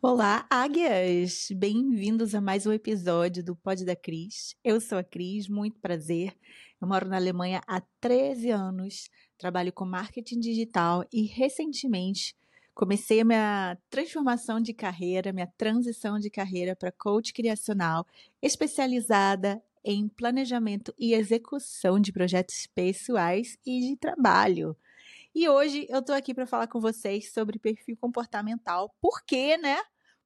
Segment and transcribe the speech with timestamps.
[0.00, 1.48] Olá, águias!
[1.50, 4.54] Bem-vindos a mais um episódio do Pod da Cris.
[4.62, 6.36] Eu sou a Cris, muito prazer.
[6.80, 12.36] Eu moro na Alemanha há 13 anos, trabalho com marketing digital e recentemente
[12.76, 18.06] comecei a minha transformação de carreira, minha transição de carreira para coach criacional,
[18.40, 24.76] especializada em planejamento e execução de projetos pessoais e de trabalho.
[25.34, 28.94] E hoje eu tô aqui para falar com vocês sobre perfil comportamental.
[29.00, 29.78] Por quê, né?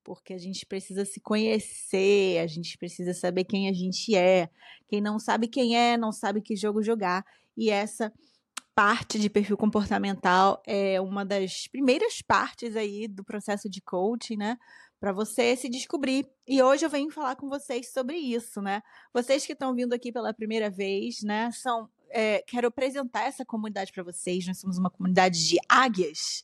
[0.05, 4.49] Porque a gente precisa se conhecer, a gente precisa saber quem a gente é.
[4.89, 7.25] Quem não sabe quem é, não sabe que jogo jogar.
[7.57, 8.13] E essa
[8.75, 14.57] parte de perfil comportamental é uma das primeiras partes aí do processo de coaching, né?
[14.99, 16.27] Para você se descobrir.
[16.47, 18.83] E hoje eu venho falar com vocês sobre isso, né?
[19.13, 21.51] Vocês que estão vindo aqui pela primeira vez, né?
[21.53, 24.47] São é, quero apresentar essa comunidade para vocês.
[24.47, 26.43] Nós somos uma comunidade de águias.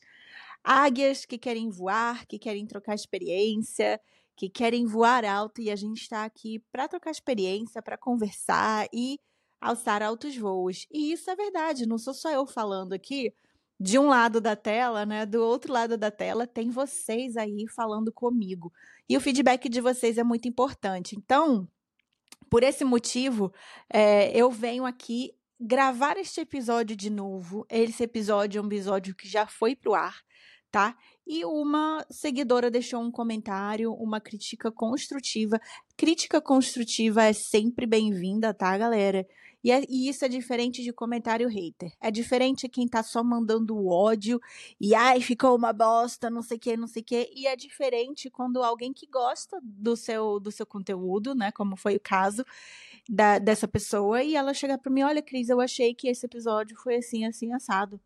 [0.63, 3.99] Águias que querem voar, que querem trocar experiência,
[4.35, 9.19] que querem voar alto e a gente está aqui para trocar experiência, para conversar e
[9.59, 10.87] alçar altos voos.
[10.91, 13.33] E isso é verdade, não sou só eu falando aqui.
[13.81, 15.25] De um lado da tela, né?
[15.25, 18.73] Do outro lado da tela tem vocês aí falando comigo.
[19.07, 21.15] E o feedback de vocês é muito importante.
[21.15, 21.65] Então,
[22.49, 23.53] por esse motivo,
[23.89, 27.65] é, eu venho aqui gravar este episódio de novo.
[27.69, 30.21] Esse episódio é um episódio que já foi pro ar,
[30.71, 30.95] tá?
[31.27, 35.59] E uma seguidora deixou um comentário, uma crítica construtiva.
[35.97, 39.27] Crítica construtiva é sempre bem-vinda, tá, galera?
[39.61, 41.91] E, é, e, isso é diferente de comentário hater.
[41.99, 44.39] É diferente quem tá só mandando ódio
[44.79, 47.29] e ai, ficou uma bosta, não sei o que, não sei o que.
[47.35, 51.51] E é diferente quando alguém que gosta do seu, do seu conteúdo, né?
[51.51, 52.45] Como foi o caso,
[53.09, 56.77] da, dessa pessoa e ela chegar para mim, olha, Cris, eu achei que esse episódio
[56.77, 57.99] foi assim, assim, assado.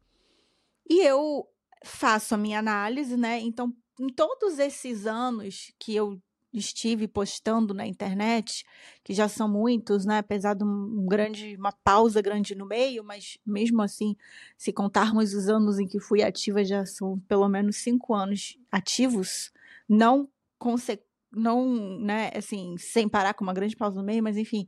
[0.90, 1.46] E eu
[1.84, 3.42] faço a minha análise, né?
[3.42, 6.22] Então, em todos esses anos que eu
[6.54, 8.64] estive postando na internet,
[9.04, 10.20] que já são muitos, né?
[10.20, 14.16] Apesar de um grande, uma pausa grande no meio, mas mesmo assim,
[14.58, 19.52] se contarmos os anos em que fui ativa, já são pelo menos cinco anos ativos,
[19.90, 24.68] não consequentes não, né, assim, sem parar com uma grande pausa no meio, mas enfim,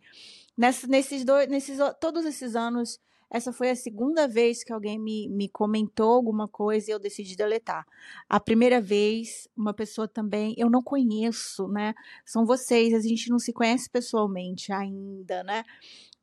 [0.58, 3.00] nessa, nesses dois, nesses, todos esses anos,
[3.30, 7.36] essa foi a segunda vez que alguém me, me comentou alguma coisa e eu decidi
[7.36, 7.86] deletar.
[8.30, 11.94] A primeira vez, uma pessoa também, eu não conheço, né?
[12.26, 15.64] São vocês, a gente não se conhece pessoalmente ainda, né?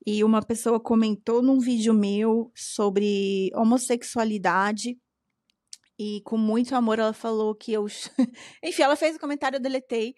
[0.06, 4.98] E uma pessoa comentou num vídeo meu sobre homossexualidade
[5.98, 7.86] e com muito amor ela falou que eu.
[8.62, 10.14] Enfim, ela fez o comentário, eu deletei.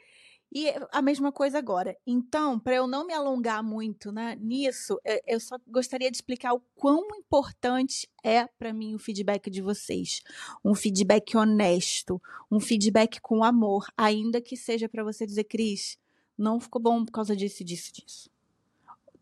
[0.54, 1.96] E a mesma coisa agora.
[2.06, 6.62] Então, para eu não me alongar muito né, nisso, eu só gostaria de explicar o
[6.76, 10.22] quão importante é para mim o feedback de vocês.
[10.64, 15.98] Um feedback honesto, um feedback com amor, ainda que seja para você dizer, Cris,
[16.38, 18.30] não ficou bom por causa disso, disso, disso.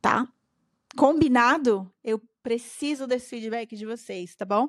[0.02, 0.30] Tá?
[0.94, 1.90] Combinado?
[2.04, 4.68] Eu preciso desse feedback de vocês, tá bom?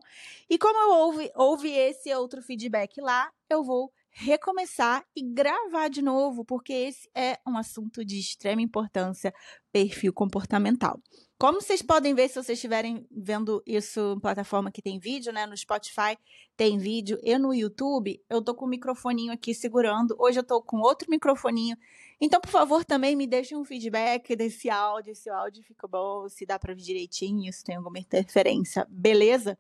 [0.50, 6.46] E como eu ouvi esse outro feedback lá, eu vou recomeçar e gravar de novo,
[6.46, 9.34] porque esse é um assunto de extrema importância,
[9.74, 11.02] perfil comportamental.
[11.38, 15.46] Como vocês podem ver se vocês estiverem vendo isso em plataforma que tem vídeo, né?
[15.46, 16.18] No Spotify
[16.56, 20.16] tem vídeo e no YouTube, eu tô com o microfoninho aqui segurando.
[20.20, 21.76] Hoje eu tô com outro microfoninho.
[22.22, 26.30] Então, por favor, também me deixem um feedback desse áudio, se o áudio ficou bom,
[26.30, 29.58] se dá para ver direitinho, se tem alguma interferência, beleza?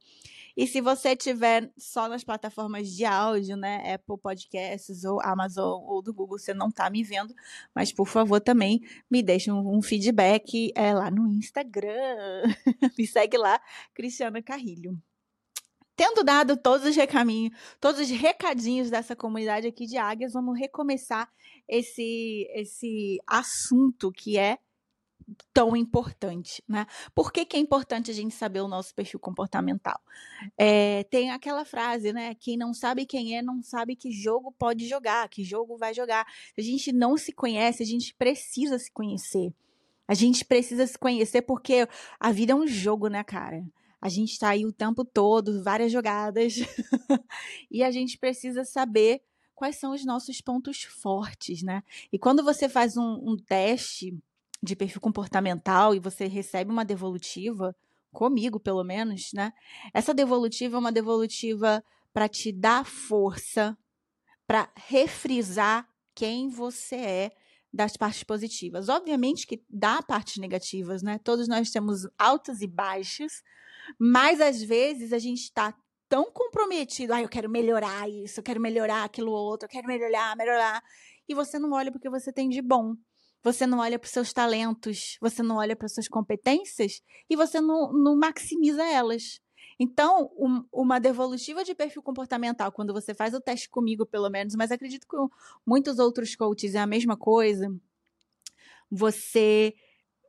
[0.56, 6.01] E se você tiver só nas plataformas de áudio, né, Apple Podcasts ou Amazon ou
[6.01, 7.34] do Google, você não tá me vendo,
[7.74, 12.44] mas por favor também me deixe um, um feedback é, lá no Instagram.
[12.97, 13.59] me segue lá,
[13.94, 15.02] Cristiana Carrilho.
[15.96, 21.31] Tendo dado todos os recaminhos, todos os recadinhos dessa comunidade aqui de águias, vamos recomeçar
[21.68, 24.58] esse esse assunto que é
[25.53, 26.86] tão importante, né?
[27.16, 30.00] Por que, que, é importante a gente saber o nosso perfil comportamental?
[30.58, 32.36] É, tem aquela frase, né?
[32.36, 36.25] Quem não sabe quem é, não sabe que jogo pode jogar, que jogo vai jogar.
[36.57, 39.54] A gente não se conhece, a gente precisa se conhecer.
[40.13, 41.88] A gente precisa se conhecer porque
[42.19, 43.65] a vida é um jogo, né, cara?
[44.00, 46.54] A gente tá aí o tempo todo, várias jogadas,
[47.71, 49.24] e a gente precisa saber
[49.56, 51.81] quais são os nossos pontos fortes, né?
[52.12, 54.15] E quando você faz um, um teste
[54.62, 57.75] de perfil comportamental e você recebe uma devolutiva,
[58.12, 59.51] comigo pelo menos, né?
[59.95, 61.83] Essa devolutiva é uma devolutiva
[62.13, 63.75] para te dar força,
[64.45, 67.31] para refrisar quem você é
[67.74, 68.88] das partes positivas.
[68.88, 71.20] Obviamente que dá partes negativas, né?
[71.24, 73.42] Todos nós temos altas e baixas,
[74.00, 75.75] mas às vezes a gente está
[76.08, 80.36] tão comprometido, ah, eu quero melhorar isso, eu quero melhorar aquilo outro, eu quero melhorar,
[80.36, 80.84] melhorar,
[81.28, 82.96] e você não olha porque você tem de bom.
[83.44, 87.60] Você não olha para os seus talentos, você não olha para suas competências e você
[87.60, 89.42] não, não maximiza elas.
[89.83, 94.56] Então, um, uma devolutiva de perfil comportamental, quando você faz o teste comigo, pelo menos,
[94.56, 95.18] mas acredito que
[95.65, 97.69] muitos outros coaches é a mesma coisa,
[98.89, 99.75] você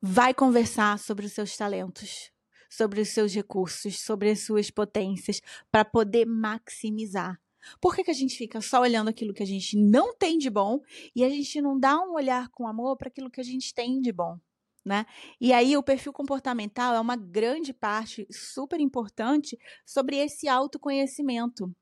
[0.02, 2.32] vai conversar sobre os seus talentos,
[2.68, 5.40] sobre os seus recursos, sobre as suas potências,
[5.70, 7.40] para poder maximizar.
[7.80, 10.50] Por que, que a gente fica só olhando aquilo que a gente não tem de
[10.50, 10.80] bom
[11.14, 14.00] e a gente não dá um olhar com amor para aquilo que a gente tem
[14.00, 14.36] de bom?
[14.84, 15.06] Né?
[15.40, 21.74] E aí o perfil comportamental é uma grande parte super importante sobre esse autoconhecimento.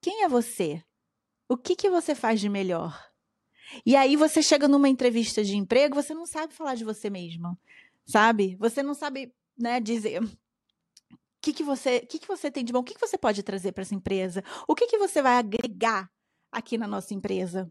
[0.00, 0.82] Quem é você?
[1.48, 3.08] O que, que você faz de melhor?
[3.86, 7.56] E aí você chega numa entrevista de emprego, você não sabe falar de você mesmo,
[8.04, 8.56] sabe?
[8.56, 12.80] Você não sabe, né, dizer o que, que você, que, que você tem de bom,
[12.80, 16.10] o que, que você pode trazer para essa empresa, o que, que você vai agregar
[16.50, 17.70] aqui na nossa empresa.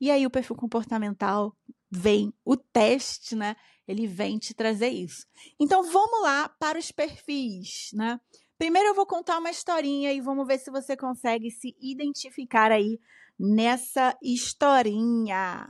[0.00, 1.56] E aí o perfil comportamental
[1.90, 3.54] vem, o teste, né?
[3.86, 5.26] Ele vem te trazer isso.
[5.58, 8.18] Então vamos lá para os perfis, né?
[8.58, 12.98] Primeiro eu vou contar uma historinha e vamos ver se você consegue se identificar aí
[13.38, 15.66] nessa historinha.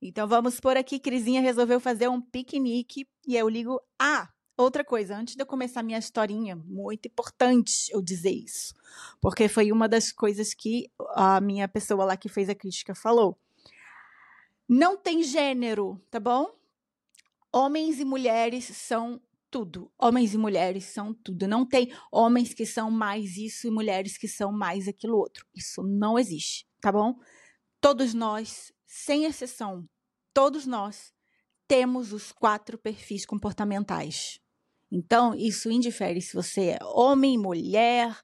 [0.00, 4.28] Então vamos por aqui, Crisinha resolveu fazer um piquenique e eu ligo ah,
[4.62, 8.74] outra coisa, antes de eu começar minha historinha, muito importante eu dizer isso,
[9.20, 13.38] porque foi uma das coisas que a minha pessoa lá que fez a crítica falou.
[14.68, 16.54] Não tem gênero, tá bom?
[17.52, 19.20] Homens e mulheres são
[19.50, 19.92] tudo.
[19.98, 21.46] Homens e mulheres são tudo.
[21.46, 25.46] Não tem homens que são mais isso e mulheres que são mais aquilo outro.
[25.54, 27.14] Isso não existe, tá bom?
[27.78, 29.86] Todos nós, sem exceção,
[30.32, 31.12] todos nós
[31.68, 34.41] temos os quatro perfis comportamentais.
[34.94, 38.14] Então, isso indifere se você é homem, mulher,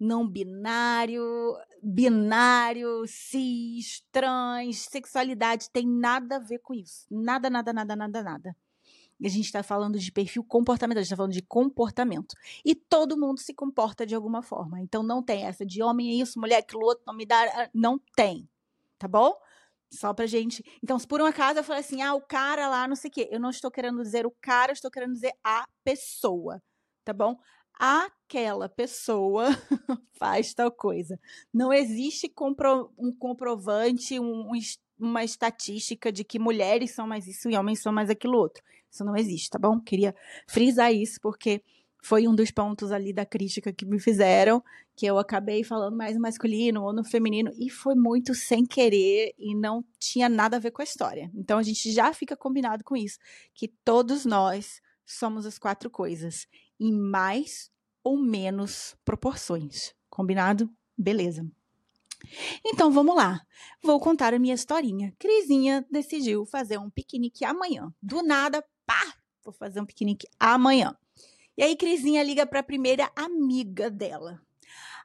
[0.00, 1.22] não binário,
[1.82, 7.06] binário, cis, trans, sexualidade, tem nada a ver com isso.
[7.10, 8.56] Nada, nada, nada, nada, nada.
[9.22, 12.34] A gente está falando de perfil comportamental, a gente está falando de comportamento.
[12.64, 14.80] E todo mundo se comporta de alguma forma.
[14.80, 17.42] Então não tem essa de homem é isso, mulher é aquilo outro, não me dá.
[17.42, 18.48] Ah, não tem.
[18.98, 19.34] Tá bom?
[19.90, 20.64] Só pra gente.
[20.82, 23.12] Então, se por um acaso eu falei assim, ah, o cara lá, não sei o
[23.12, 23.28] quê.
[23.30, 26.60] Eu não estou querendo dizer o cara, eu estou querendo dizer a pessoa.
[27.04, 27.36] Tá bom?
[27.78, 29.48] aquela pessoa
[30.18, 31.18] faz tal coisa.
[31.52, 34.50] Não existe compro um comprovante, um,
[34.98, 38.62] uma estatística de que mulheres são mais isso e homens são mais aquilo outro.
[38.90, 39.78] Isso não existe, tá bom?
[39.78, 40.14] Queria
[40.48, 41.62] frisar isso porque
[42.06, 44.62] foi um dos pontos ali da crítica que me fizeram,
[44.94, 49.34] que eu acabei falando mais no masculino ou no feminino, e foi muito sem querer
[49.36, 51.28] e não tinha nada a ver com a história.
[51.34, 53.18] Então a gente já fica combinado com isso,
[53.52, 56.46] que todos nós somos as quatro coisas
[56.78, 57.72] em mais
[58.04, 59.92] ou menos proporções.
[60.08, 60.70] Combinado?
[60.96, 61.44] Beleza.
[62.64, 63.40] Então vamos lá.
[63.82, 65.12] Vou contar a minha historinha.
[65.18, 67.92] Crisinha decidiu fazer um piquenique amanhã.
[68.00, 69.12] Do nada, pá!
[69.44, 70.96] Vou fazer um piquenique amanhã.
[71.56, 74.38] E aí Crisinha liga para a primeira amiga dela.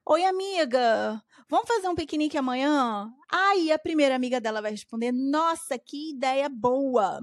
[0.06, 3.10] Oi, amiga, vamos fazer um piquenique amanhã?
[3.32, 7.22] Aí a primeira amiga dela vai responder: Nossa, que ideia boa!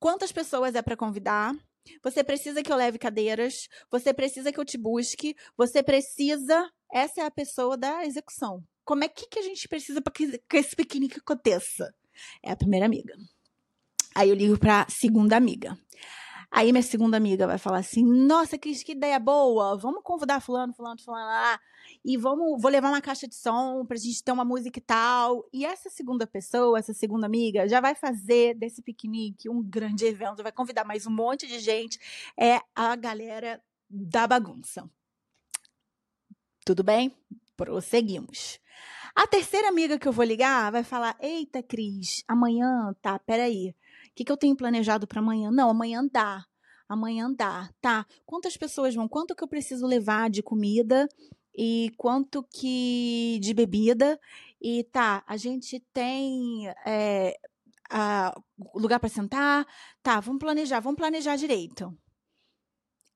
[0.00, 1.54] Quantas pessoas é para convidar?
[2.02, 6.70] Você precisa que eu leve cadeiras, você precisa que eu te busque, você precisa.
[6.90, 8.64] Essa é a pessoa da execução.
[8.82, 11.94] Como é que, que a gente precisa para que, que esse piquenique aconteça?
[12.42, 13.14] É a primeira amiga.
[14.14, 15.78] Aí eu ligo para a segunda amiga.
[16.50, 19.76] Aí minha segunda amiga vai falar assim: Nossa, Cris, que ideia boa!
[19.76, 21.60] Vamos convidar fulano, fulano, fulano lá.
[22.04, 25.46] E vamos, vou levar uma caixa de som pra gente ter uma música e tal.
[25.52, 30.42] E essa segunda pessoa, essa segunda amiga, já vai fazer desse piquenique um grande evento,
[30.42, 31.98] vai convidar mais um monte de gente.
[32.36, 34.88] É a galera da bagunça.
[36.64, 37.14] Tudo bem?
[37.56, 38.58] Prosseguimos.
[39.14, 43.74] A terceira amiga que eu vou ligar vai falar: Eita, Cris, amanhã, tá, peraí
[44.18, 45.50] que, que eu tenho planejado para amanhã?
[45.52, 46.44] Não, amanhã dá.
[46.88, 47.70] Amanhã dá.
[47.80, 48.04] Tá.
[48.26, 49.08] Quantas pessoas vão?
[49.08, 51.08] Quanto que eu preciso levar de comida?
[51.56, 54.18] E quanto que de bebida?
[54.60, 57.36] E tá, a gente tem é,
[57.90, 58.34] a,
[58.74, 59.64] lugar para sentar?
[60.02, 61.96] Tá, vamos planejar, vamos planejar direito.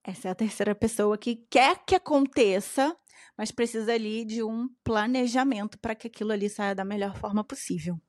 [0.04, 2.96] Essa é a terceira pessoa que quer que aconteça,
[3.36, 8.00] mas precisa ali de um planejamento para que aquilo ali saia da melhor forma possível.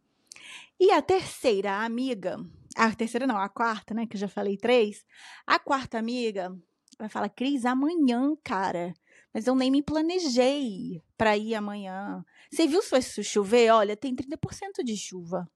[0.79, 2.37] E a terceira amiga
[2.75, 4.05] a terceira não, a quarta, né?
[4.07, 5.05] Que eu já falei três.
[5.45, 6.55] A quarta amiga
[6.97, 8.93] vai falar, Cris, amanhã, cara.
[9.33, 12.23] Mas eu nem me planejei para ir amanhã.
[12.51, 13.71] Você viu se vai chover?
[13.71, 15.49] Olha, tem 30% de chuva.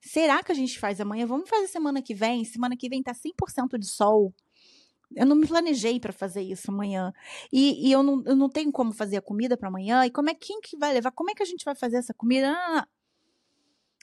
[0.00, 1.26] Será que a gente faz amanhã?
[1.26, 2.44] Vamos fazer semana que vem?
[2.44, 4.34] Semana que vem tá 100% de sol.
[5.14, 7.12] Eu não me planejei para fazer isso amanhã.
[7.52, 10.04] E, e, eu, não, eu não tenho como fazer a comida para amanhã.
[10.04, 11.10] E como é quem que vai levar?
[11.12, 12.52] Como é que a gente vai fazer essa comida?
[12.52, 12.86] Ah,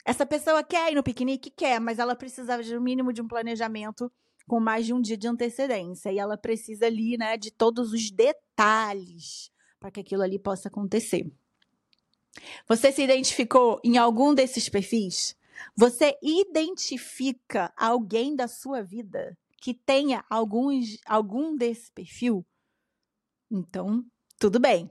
[0.06, 1.50] essa pessoa quer ir no piquenique?
[1.50, 4.12] Quer, mas ela precisa de um mínimo de um planejamento
[4.48, 6.12] com mais de um dia de antecedência.
[6.12, 11.32] E ela precisa ali, né, de todos os detalhes para que aquilo ali possa acontecer.
[12.68, 15.36] Você se identificou em algum desses perfis?
[15.76, 22.46] Você identifica alguém da sua vida que tenha alguns, algum desse perfil?
[23.50, 24.04] Então,
[24.40, 24.90] tudo bem.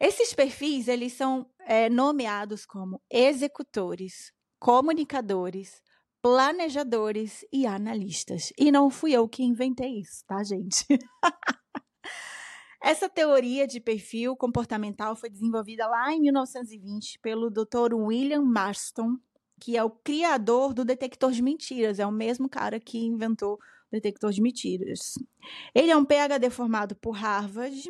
[0.00, 5.82] Esses perfis, eles são é, nomeados como executores, comunicadores,
[6.20, 8.52] planejadores e analistas.
[8.58, 10.84] E não fui eu que inventei isso, tá, gente?
[12.82, 17.94] Essa teoria de perfil comportamental foi desenvolvida lá em 1920 pelo Dr.
[17.94, 19.16] William Marston,
[19.60, 23.58] que é o criador do detector de mentiras, é o mesmo cara que inventou o
[23.90, 25.14] detector de mentiras.
[25.74, 27.82] Ele é um PhD formado por Harvard,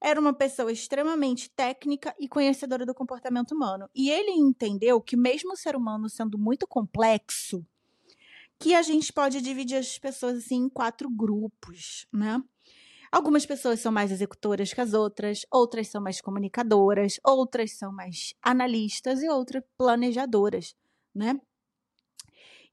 [0.00, 3.88] era uma pessoa extremamente técnica e conhecedora do comportamento humano.
[3.94, 7.64] E ele entendeu que, mesmo o ser humano sendo muito complexo,
[8.58, 12.42] que a gente pode dividir as pessoas assim em quatro grupos, né?
[13.10, 18.34] Algumas pessoas são mais executoras que as outras, outras são mais comunicadoras, outras são mais
[18.42, 20.74] analistas e outras planejadoras,
[21.14, 21.40] né?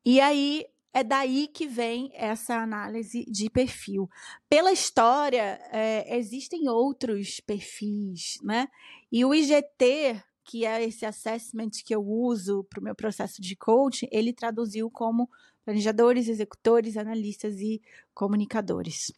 [0.03, 4.09] E aí é daí que vem essa análise de perfil.
[4.47, 8.69] Pela história, é, existem outros perfis, né?
[9.11, 13.57] E o IGT, que é esse assessment que eu uso para o meu processo de
[13.57, 15.29] coaching, ele traduziu como
[15.65, 17.81] planejadores, executores, analistas e
[18.13, 19.11] comunicadores.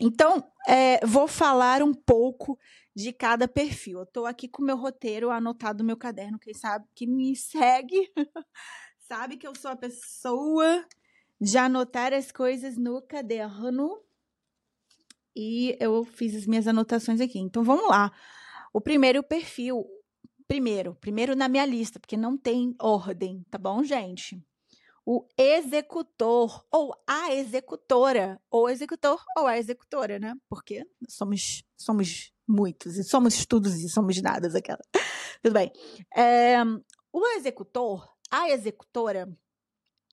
[0.00, 2.58] Então, é, vou falar um pouco
[2.96, 3.98] de cada perfil.
[3.98, 6.38] Eu estou aqui com o meu roteiro anotado no meu caderno.
[6.38, 8.10] Quem sabe que me segue
[9.10, 10.86] sabe que eu sou a pessoa
[11.40, 14.00] de anotar as coisas no caderno.
[15.34, 17.40] E eu fiz as minhas anotações aqui.
[17.40, 18.12] Então vamos lá.
[18.72, 19.84] O primeiro perfil.
[20.46, 24.40] Primeiro, primeiro na minha lista, porque não tem ordem, tá bom, gente?
[25.04, 30.34] O executor ou a executora, ou executor ou a executora, né?
[30.48, 34.82] Porque somos somos muitos e somos todos e somos nada aquela.
[35.42, 35.72] Tudo bem.
[36.16, 36.58] É,
[37.12, 39.28] o executor a executora,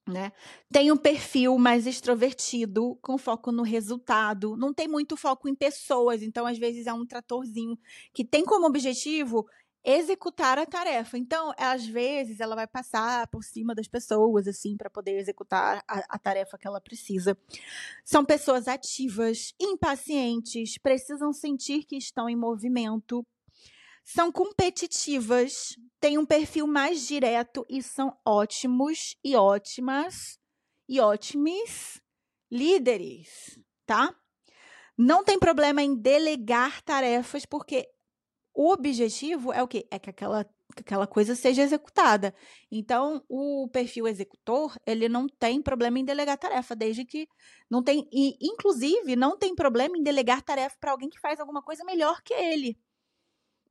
[0.08, 0.32] né,
[0.72, 6.24] tem um perfil mais extrovertido, com foco no resultado, não tem muito foco em pessoas,
[6.24, 7.78] então às vezes é um tratorzinho
[8.14, 9.46] que tem como objetivo
[9.88, 11.18] executar a tarefa.
[11.18, 16.04] Então, às vezes ela vai passar por cima das pessoas assim para poder executar a,
[16.10, 17.38] a, tarefa que ela precisa.
[18.04, 23.26] São pessoas ativas, impacientes, precisam sentir que estão em movimento,
[24.08, 30.40] são competitivas, têm um perfil mais direto e são ótimos e ótimas
[30.88, 32.02] e ótimos
[32.50, 34.16] líderes, tá?
[34.98, 37.86] Não tem problema em delegar tarefas, porque
[38.56, 39.86] o objetivo é o quê?
[39.92, 42.34] É que aquela, aquela coisa seja executada.
[42.72, 47.28] Então, o perfil executor, ele não tem problema em delegar tarefa, desde que
[47.70, 48.08] não tem.
[48.10, 52.22] E, inclusive, não tem problema em delegar tarefa para alguém que faz alguma coisa melhor
[52.22, 52.80] que ele.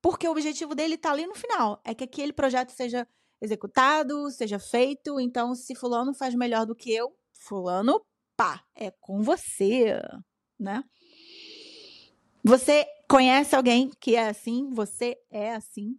[0.06, 1.80] Porque o objetivo dele está ali no final.
[1.84, 3.08] É que aquele projeto seja
[3.40, 5.18] executado, seja feito.
[5.18, 8.00] Então, se fulano faz melhor do que eu, fulano,
[8.36, 10.00] pá, é com você,
[10.56, 10.84] né?
[12.44, 14.70] Você conhece alguém que é assim?
[14.74, 15.98] Você é assim?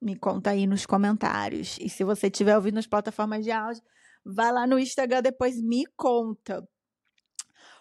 [0.00, 1.76] Me conta aí nos comentários.
[1.78, 3.82] E se você estiver ouvindo nas plataformas de áudio,
[4.24, 6.66] vai lá no Instagram depois me conta.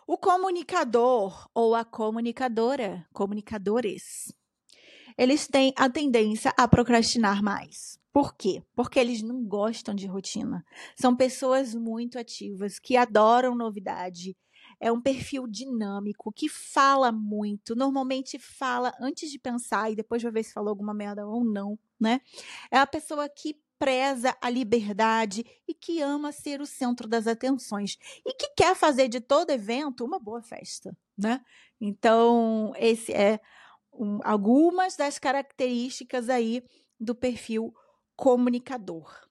[0.05, 4.35] O comunicador ou a comunicadora, comunicadores,
[5.17, 7.99] eles têm a tendência a procrastinar mais.
[8.13, 8.63] Por quê?
[8.75, 10.65] Porque eles não gostam de rotina.
[10.95, 14.35] São pessoas muito ativas, que adoram novidade.
[14.79, 17.75] É um perfil dinâmico, que fala muito.
[17.75, 21.77] Normalmente fala antes de pensar e depois vai ver se falou alguma merda ou não,
[21.99, 22.21] né?
[22.71, 27.97] É a pessoa que preza a liberdade e que ama ser o centro das atenções
[28.25, 31.41] e que quer fazer de todo evento uma boa festa, né?
[31.79, 33.39] Então, esse é
[33.97, 36.63] um, algumas das características aí
[36.99, 37.73] do perfil
[38.15, 39.27] comunicador.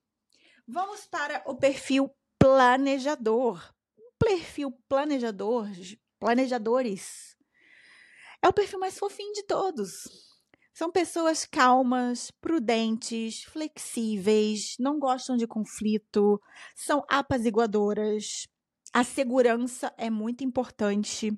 [0.67, 3.73] Vamos para o perfil planejador.
[3.97, 5.69] O perfil planejador,
[6.19, 7.37] planejadores,
[8.43, 10.05] é o perfil mais fofinho de todos.
[10.73, 16.41] São pessoas calmas, prudentes, flexíveis, não gostam de conflito,
[16.75, 18.47] são apaziguadoras,
[18.97, 21.31] A segurança é muito importante.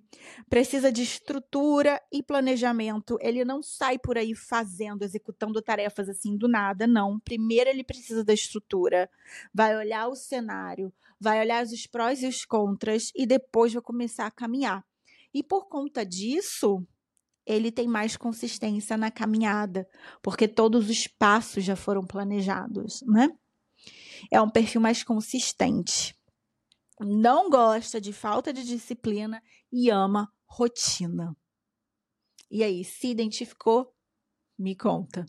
[0.49, 3.19] Precisa de estrutura e planejamento.
[3.21, 7.19] Ele não sai por aí fazendo, executando tarefas assim do nada, não.
[7.19, 9.11] Primeiro ele precisa da estrutura.
[9.53, 14.27] Vai olhar o cenário, vai olhar os prós e os contras e depois vai começar
[14.27, 14.87] a caminhar.
[15.35, 16.87] E por conta disso,
[17.45, 19.85] ele tem mais consistência na caminhada,
[20.23, 23.37] porque todos os passos já foram planejados, né?
[24.31, 26.17] É um perfil mais consistente
[27.00, 31.37] não gosta de falta de disciplina e ama rotina.
[32.50, 33.95] E aí, se identificou?
[34.59, 35.26] Me conta.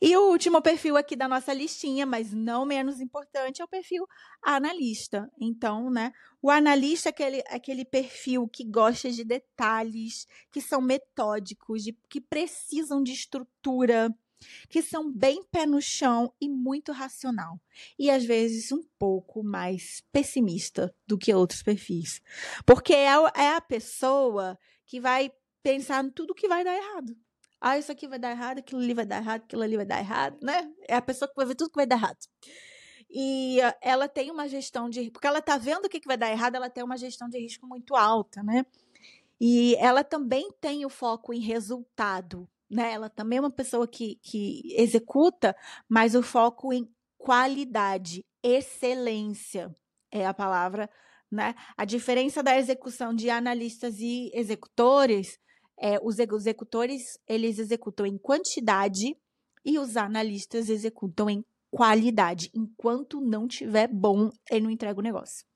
[0.00, 4.06] E o último perfil aqui da nossa listinha, mas não menos importante, é o perfil
[4.42, 5.30] analista.
[5.40, 11.82] Então, né, o analista é aquele, aquele perfil que gosta de detalhes, que são metódicos,
[11.82, 14.14] de, que precisam de estrutura,
[14.68, 17.60] que são bem pé no chão e muito racional,
[17.98, 22.20] e às vezes um pouco mais pessimista do que outros perfis,
[22.66, 23.06] porque é,
[23.36, 25.30] é a pessoa que vai
[25.62, 27.16] pensar em tudo que vai dar errado.
[27.60, 30.00] Ah, isso aqui vai dar errado, aquilo ali vai dar errado, aquilo ali vai dar
[30.00, 30.68] errado, né?
[30.88, 32.18] É a pessoa que vai ver tudo que vai dar errado.
[33.08, 35.10] E uh, ela tem uma gestão de.
[35.10, 37.38] Porque ela tá vendo o que, que vai dar errado, ela tem uma gestão de
[37.38, 38.66] risco muito alta, né?
[39.40, 42.92] E ela também tem o foco em resultado né?
[42.92, 45.54] Ela também é uma pessoa que, que executa,
[45.88, 46.88] mas o foco em
[47.18, 49.74] qualidade, excelência
[50.10, 50.90] é a palavra,
[51.30, 51.54] né?
[51.76, 55.38] A diferença da execução de analistas e executores
[55.78, 59.16] é os executores eles executam em quantidade
[59.64, 62.50] e os analistas executam em qualidade.
[62.54, 65.46] Enquanto não tiver bom, ele não entrega o negócio,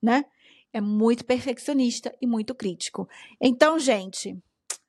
[0.00, 0.24] né?
[0.72, 3.08] É muito perfeccionista e muito crítico.
[3.40, 4.36] Então, gente,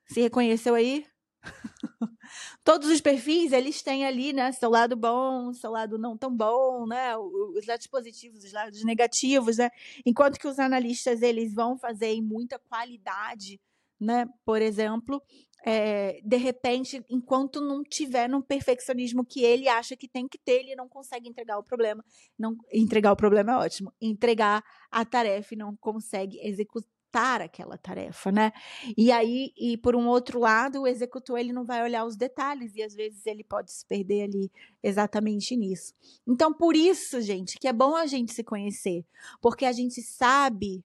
[0.06, 1.04] se reconheceu aí?
[2.64, 6.86] Todos os perfis, eles têm ali, né, seu lado bom, seu lado não tão bom,
[6.86, 9.70] né, os lados positivos, os lados negativos, né,
[10.04, 13.60] enquanto que os analistas, eles vão fazer em muita qualidade,
[14.00, 15.22] né, por exemplo,
[15.66, 20.60] é, de repente, enquanto não tiver no perfeccionismo que ele acha que tem que ter,
[20.60, 22.04] ele não consegue entregar o problema.
[22.38, 23.90] Não entregar o problema é ótimo.
[23.98, 28.52] Entregar a tarefa e não consegue executar executar aquela tarefa, né?
[28.96, 32.74] E aí, e por um outro lado, o executor ele não vai olhar os detalhes
[32.74, 34.50] e às vezes ele pode se perder ali
[34.82, 35.94] exatamente nisso.
[36.26, 39.06] Então, por isso, gente, que é bom a gente se conhecer,
[39.40, 40.84] porque a gente sabe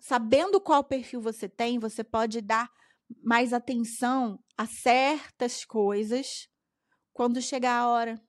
[0.00, 2.70] sabendo qual perfil você tem, você pode dar
[3.22, 6.48] mais atenção a certas coisas
[7.12, 8.20] quando chegar a hora,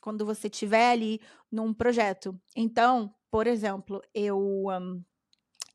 [0.00, 2.38] quando você estiver ali num projeto.
[2.54, 5.02] Então, por exemplo, eu um,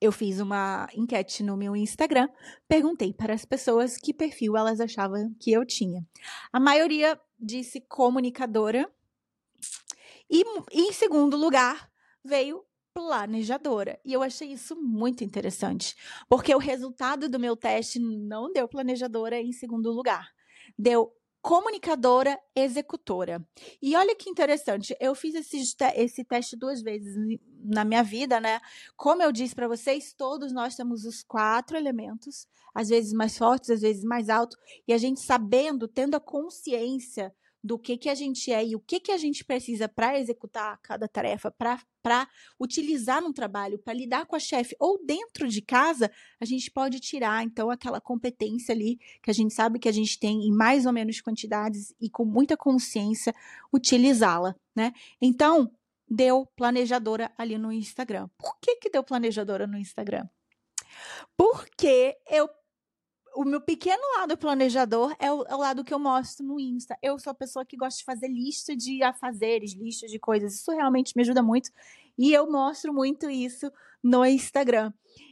[0.02, 2.28] eu fiz uma enquete no meu Instagram,
[2.68, 6.04] perguntei para as pessoas que perfil elas achavam que eu tinha.
[6.52, 8.92] A maioria disse comunicadora.
[10.28, 11.92] E em segundo lugar
[12.24, 14.00] veio planejadora.
[14.04, 15.96] E eu achei isso muito interessante,
[16.28, 20.30] porque o resultado do meu teste não deu planejadora em segundo lugar.
[20.78, 23.46] Deu comunicadora executora.
[23.82, 27.16] E olha que interessante, eu fiz esse, esse teste duas vezes
[27.64, 28.60] na minha vida, né?
[28.96, 33.70] Como eu disse para vocês, todos nós temos os quatro elementos, às vezes mais fortes,
[33.70, 38.16] às vezes mais altos, e a gente sabendo, tendo a consciência do que, que a
[38.16, 42.28] gente é e o que, que a gente precisa para executar cada tarefa, para
[42.60, 47.00] utilizar no trabalho, para lidar com a chefe ou dentro de casa, a gente pode
[47.00, 50.86] tirar, então, aquela competência ali que a gente sabe que a gente tem em mais
[50.86, 53.34] ou menos quantidades e com muita consciência
[53.72, 54.92] utilizá-la, né?
[55.22, 55.72] Então,
[56.10, 58.28] deu planejadora ali no Instagram.
[58.38, 60.28] Por que, que deu planejadora no Instagram?
[61.38, 62.50] Porque eu
[63.36, 66.98] o meu pequeno lado planejador é o, é o, lado que eu mostro no Insta.
[67.02, 70.56] Eu sou a pessoa que gosta de fazer lista de afazeres, lista de coisas.
[70.56, 71.70] Isso realmente me ajuda muito.
[72.18, 73.72] E eu mostro muito isso
[74.04, 74.92] no Instagram.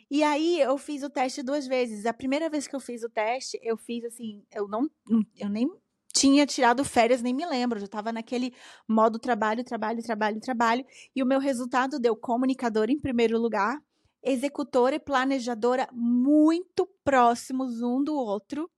[0.10, 2.06] E aí eu fiz o teste duas vezes.
[2.06, 4.90] A primeira vez que eu fiz o teste, eu fiz assim, eu não,
[5.38, 5.70] eu nem
[6.14, 7.78] tinha tirado férias, nem me lembro.
[7.78, 8.54] Eu já estava naquele
[8.88, 10.86] modo trabalho, trabalho, trabalho, trabalho.
[11.16, 13.80] E o meu resultado deu comunicador em primeiro lugar,
[14.24, 18.70] executora e planejadora muito próximos um do outro.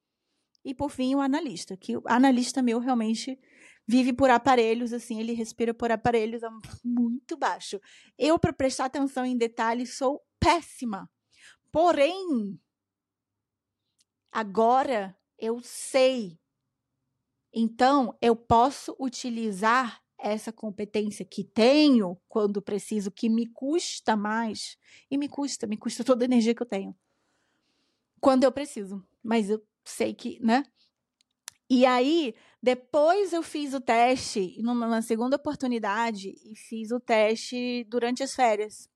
[0.63, 3.39] E por fim, o analista, que o analista meu realmente
[3.88, 6.41] vive por aparelhos, assim, ele respira por aparelhos
[6.84, 7.80] muito baixo.
[8.17, 11.10] Eu, para prestar atenção em detalhes, sou péssima.
[11.71, 12.60] Porém,
[14.32, 16.39] agora eu sei.
[17.54, 24.77] Então, eu posso utilizar essa competência que tenho quando preciso, que me custa mais,
[25.10, 26.95] e me custa, me custa toda a energia que eu tenho,
[28.19, 30.63] quando eu preciso, mas eu sei que, né?
[31.69, 38.21] E aí, depois eu fiz o teste, numa segunda oportunidade, e fiz o teste durante
[38.21, 38.89] as férias.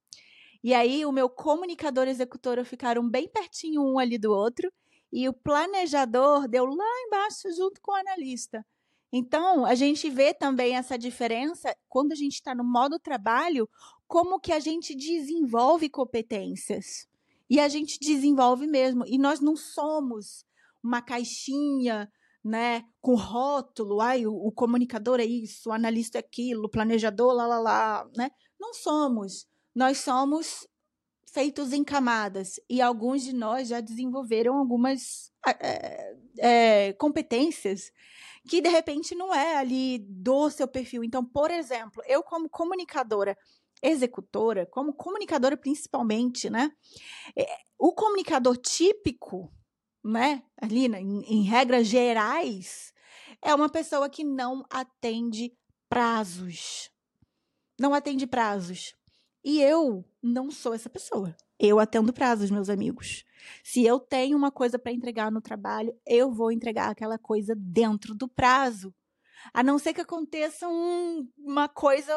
[0.64, 4.72] E aí o meu comunicador e ficaram bem pertinho um ali do outro,
[5.12, 8.66] e o planejador deu lá embaixo junto com o analista.
[9.12, 13.70] Então, a gente vê também essa diferença quando a gente está no modo trabalho,
[14.08, 17.08] como que a gente desenvolve competências.
[17.50, 19.06] E a gente desenvolve mesmo.
[19.06, 20.46] E nós não somos
[20.84, 22.12] uma caixinha,
[22.44, 27.34] né, com rótulo, ai, o, o comunicador é isso, o analista é aquilo, o planejador,
[27.34, 28.30] lá, lá, lá, né?
[28.60, 29.48] Não somos.
[29.74, 30.68] Nós somos
[31.36, 37.92] feitos em camadas e alguns de nós já desenvolveram algumas é, é, competências
[38.48, 41.04] que de repente não é ali do seu perfil.
[41.04, 43.38] Então, por exemplo, eu como comunicadora
[43.84, 46.72] executora, como comunicadora principalmente, né?
[47.38, 47.46] É,
[47.78, 49.52] o comunicador típico,
[50.02, 50.42] né?
[50.62, 52.94] Ali em, em regras gerais,
[53.42, 55.52] é uma pessoa que não atende
[55.90, 56.90] prazos.
[57.78, 58.96] Não atende prazos.
[59.46, 61.38] E eu não sou essa pessoa.
[61.60, 63.24] Eu atendo prazos, meus amigos.
[63.64, 68.16] Se eu tenho uma coisa para entregar no trabalho, eu vou entregar aquela coisa dentro
[68.16, 68.92] do prazo.
[69.54, 72.12] A não ser que aconteça um, uma coisa,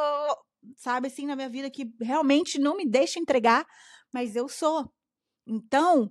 [0.75, 3.67] sabe, assim, na minha vida que realmente não me deixa entregar,
[4.11, 4.91] mas eu sou.
[5.47, 6.11] Então,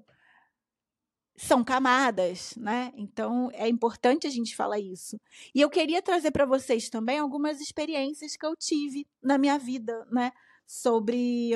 [1.36, 2.92] são camadas, né?
[2.96, 5.20] Então é importante a gente falar isso.
[5.54, 10.06] E eu queria trazer para vocês também algumas experiências que eu tive na minha vida,
[10.12, 10.32] né?
[10.68, 11.52] Sobre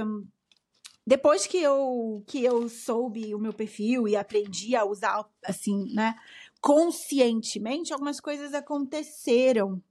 [1.06, 6.15] depois que eu que eu soube o meu perfil e aprendi a usar assim, né,
[6.62, 9.82] conscientemente, algumas coisas aconteceram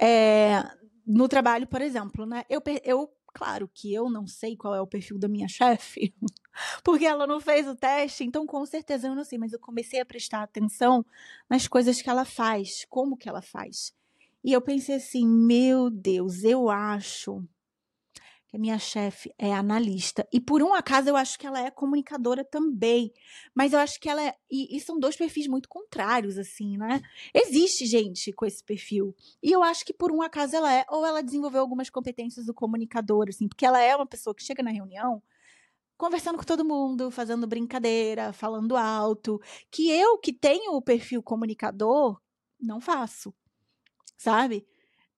[0.00, 0.62] é,
[1.06, 2.44] no trabalho, por exemplo, né?
[2.48, 6.14] Eu, eu claro que eu não sei qual é o perfil da minha chefe,
[6.84, 10.00] porque ela não fez o teste, então com certeza eu não sei, mas eu comecei
[10.00, 11.04] a prestar atenção
[11.48, 13.92] nas coisas que ela faz, como que ela faz.
[14.42, 17.44] E eu pensei assim, meu Deus, eu acho
[18.50, 20.26] que a minha chefe é analista.
[20.32, 23.12] E por um acaso eu acho que ela é comunicadora também.
[23.54, 24.34] Mas eu acho que ela é.
[24.50, 27.00] E, e, são dois perfis muito contrários, assim, né?
[27.32, 29.14] Existe gente com esse perfil.
[29.40, 30.84] E eu acho que por um acaso ela é.
[30.88, 34.62] Ou ela desenvolveu algumas competências do comunicador, assim, porque ela é uma pessoa que chega
[34.62, 35.22] na reunião
[35.96, 39.38] conversando com todo mundo, fazendo brincadeira, falando alto,
[39.70, 42.18] que eu que tenho o perfil comunicador
[42.58, 43.34] não faço.
[44.16, 44.66] Sabe?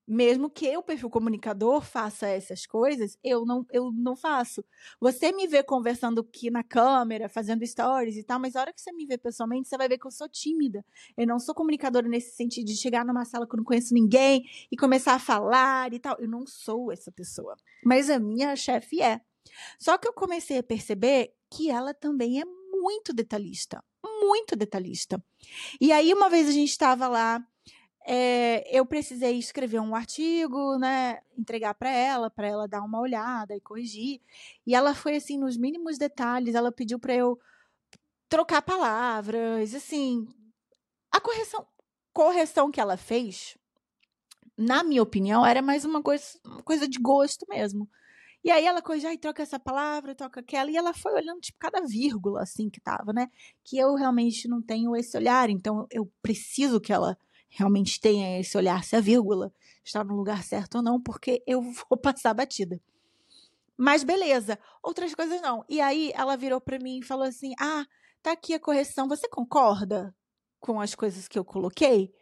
[0.06, 4.64] Mesmo que o perfil comunicador faça essas coisas, eu não, eu não faço.
[5.00, 8.80] Você me vê conversando aqui na câmera, fazendo stories e tal, mas a hora que
[8.80, 10.84] você me vê pessoalmente, você vai ver que eu sou tímida.
[11.16, 14.44] Eu não sou comunicadora nesse sentido de chegar numa sala que eu não conheço ninguém
[14.70, 16.16] e começar a falar e tal.
[16.18, 17.56] Eu não sou essa pessoa.
[17.84, 19.20] Mas a minha chefe é.
[19.78, 23.82] Só que eu comecei a perceber que ela também é muito detalhista.
[24.20, 25.22] Muito detalhista.
[25.80, 27.44] E aí, uma vez a gente estava lá
[28.06, 33.54] é, eu precisei escrever um artigo, né, entregar para ela, para ela dar uma olhada
[33.54, 34.20] e corrigir.
[34.66, 36.54] E ela foi assim nos mínimos detalhes.
[36.54, 37.38] Ela pediu para eu
[38.28, 40.26] trocar palavras, assim.
[41.10, 41.66] A correção,
[42.12, 43.56] correção que ela fez,
[44.56, 47.88] na minha opinião, era mais uma coisa, uma coisa de gosto mesmo.
[48.44, 51.58] E aí ela corrigiu, e troca essa palavra, troca aquela, e ela foi olhando, tipo,
[51.60, 53.28] cada vírgula, assim, que tava, né?
[53.64, 57.16] Que eu realmente não tenho esse olhar, então eu preciso que ela
[57.52, 59.52] realmente tenha esse olhar se a vírgula
[59.84, 62.80] está no lugar certo ou não, porque eu vou passar batida.
[63.76, 65.64] Mas beleza, outras coisas não.
[65.68, 67.86] E aí ela virou para mim e falou assim: "Ah,
[68.22, 70.14] tá aqui a correção, você concorda
[70.60, 72.12] com as coisas que eu coloquei?"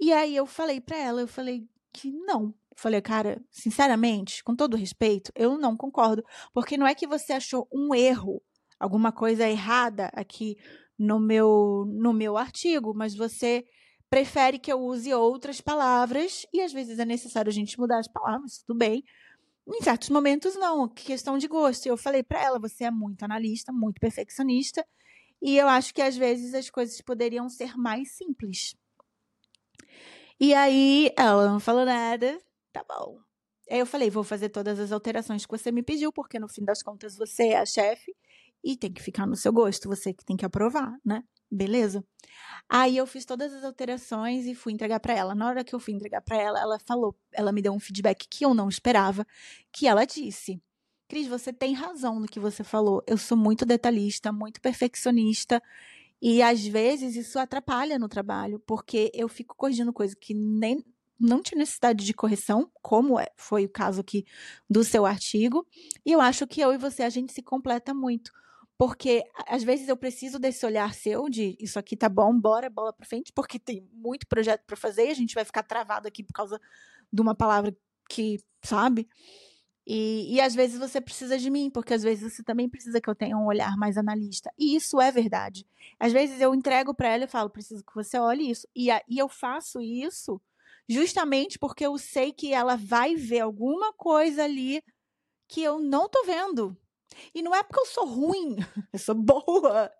[0.00, 2.54] E aí eu falei para ela, eu falei que não.
[2.76, 6.22] Falei, cara, sinceramente, com todo respeito, eu não concordo,
[6.54, 8.40] porque não é que você achou um erro,
[8.78, 10.56] alguma coisa errada aqui
[10.96, 13.64] no meu no meu artigo, mas você
[14.10, 18.08] prefere que eu use outras palavras e às vezes é necessário a gente mudar as
[18.08, 19.04] palavras, tudo bem.
[19.66, 21.86] Em certos momentos não, questão de gosto.
[21.86, 24.86] Eu falei para ela, você é muito analista, muito perfeccionista,
[25.42, 28.74] e eu acho que às vezes as coisas poderiam ser mais simples.
[30.40, 32.40] E aí ela não falou nada,
[32.72, 33.18] tá bom.
[33.70, 36.64] Aí eu falei, vou fazer todas as alterações que você me pediu, porque no fim
[36.64, 38.16] das contas você é a chefe
[38.62, 41.22] e tem que ficar no seu gosto, você que tem que aprovar, né?
[41.50, 42.04] Beleza?
[42.68, 45.34] Aí eu fiz todas as alterações e fui entregar para ela.
[45.34, 48.26] Na hora que eu fui entregar para ela, ela falou, ela me deu um feedback
[48.28, 49.26] que eu não esperava,
[49.72, 50.60] que ela disse:
[51.08, 53.02] "Cris, você tem razão no que você falou.
[53.06, 55.62] Eu sou muito detalhista, muito perfeccionista,
[56.20, 60.84] e às vezes isso atrapalha no trabalho, porque eu fico corrigindo coisa que nem
[61.18, 64.24] não tinha necessidade de correção, como é, foi o caso aqui
[64.70, 65.66] do seu artigo,
[66.04, 68.32] e eu acho que eu e você a gente se completa muito
[68.78, 72.92] porque às vezes eu preciso desse olhar seu de isso aqui tá bom, bora, bola
[72.92, 76.22] para frente, porque tem muito projeto para fazer e a gente vai ficar travado aqui
[76.22, 76.60] por causa
[77.12, 77.76] de uma palavra
[78.08, 79.08] que, sabe?
[79.84, 83.10] E, e às vezes você precisa de mim, porque às vezes você também precisa que
[83.10, 84.52] eu tenha um olhar mais analista.
[84.56, 85.66] E isso é verdade.
[85.98, 88.68] Às vezes eu entrego para ela e falo, preciso que você olhe isso.
[88.76, 90.40] E, a, e eu faço isso
[90.88, 94.82] justamente porque eu sei que ela vai ver alguma coisa ali
[95.48, 96.76] que eu não tô vendo.
[97.34, 98.56] E não é porque eu sou ruim,
[98.92, 99.90] eu sou boa.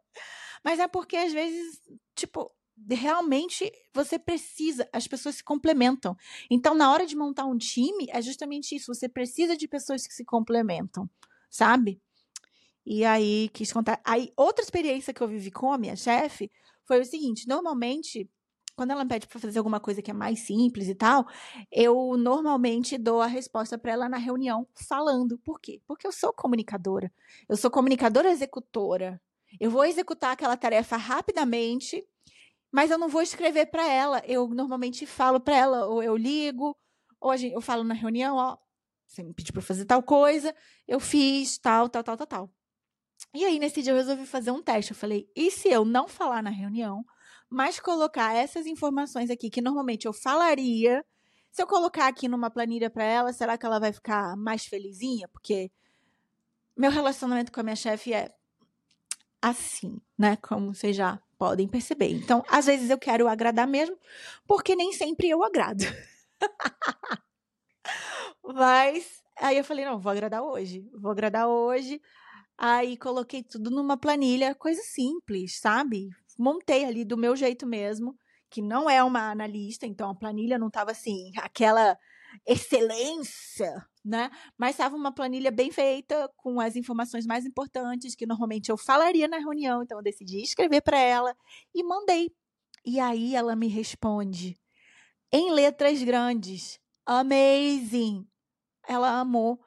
[0.64, 1.80] Mas é porque às vezes,
[2.14, 2.50] tipo,
[2.90, 6.16] realmente você precisa, as pessoas se complementam.
[6.50, 10.14] Então, na hora de montar um time, é justamente isso, você precisa de pessoas que
[10.14, 11.08] se complementam,
[11.50, 12.00] sabe?
[12.84, 14.00] E aí quis contar.
[14.04, 16.50] Aí, outra experiência que eu vivi com a minha chefe
[16.86, 18.30] foi o seguinte: normalmente,
[18.78, 21.26] quando ela me pede para fazer alguma coisa que é mais simples e tal,
[21.68, 25.36] eu normalmente dou a resposta para ela na reunião falando.
[25.38, 25.82] Por quê?
[25.84, 27.12] Porque eu sou comunicadora.
[27.48, 29.20] Eu sou comunicadora executora.
[29.58, 32.06] Eu vou executar aquela tarefa rapidamente
[32.70, 34.22] mas eu não vou escrever para ela.
[34.26, 36.76] Eu normalmente falo para ela, ou eu ligo,
[37.18, 38.58] ou gente, eu falo na reunião, ó,
[39.06, 40.54] você me pediu para fazer tal coisa,
[40.86, 42.50] eu fiz tal, tal, tal, tal, tal.
[43.34, 44.92] E aí nesse dia eu resolvi fazer um teste.
[44.92, 47.04] Eu falei: "E se eu não falar na reunião,
[47.50, 51.04] mas colocar essas informações aqui que normalmente eu falaria,
[51.50, 55.28] se eu colocar aqui numa planilha para ela, será que ela vai ficar mais felizinha?
[55.28, 55.70] Porque
[56.76, 58.32] meu relacionamento com a minha chefe é
[59.40, 60.36] assim, né?
[60.36, 62.10] Como vocês já podem perceber.
[62.10, 63.96] Então, às vezes eu quero agradar mesmo,
[64.46, 65.84] porque nem sempre eu agrado.
[68.42, 70.88] Mas aí eu falei, não, vou agradar hoje.
[70.94, 72.00] Vou agradar hoje.
[72.56, 76.10] Aí coloquei tudo numa planilha, coisa simples, sabe?
[76.38, 78.16] Montei ali do meu jeito mesmo,
[78.48, 81.98] que não é uma analista, então a planilha não estava assim, aquela
[82.46, 83.74] excelência,
[84.04, 84.30] né?
[84.56, 89.28] Mas estava uma planilha bem feita, com as informações mais importantes, que normalmente eu falaria
[89.28, 91.34] na reunião, então eu decidi escrever para ela
[91.74, 92.30] e mandei.
[92.84, 94.56] E aí ela me responde
[95.32, 98.26] em letras grandes: Amazing!
[98.86, 99.60] Ela amou.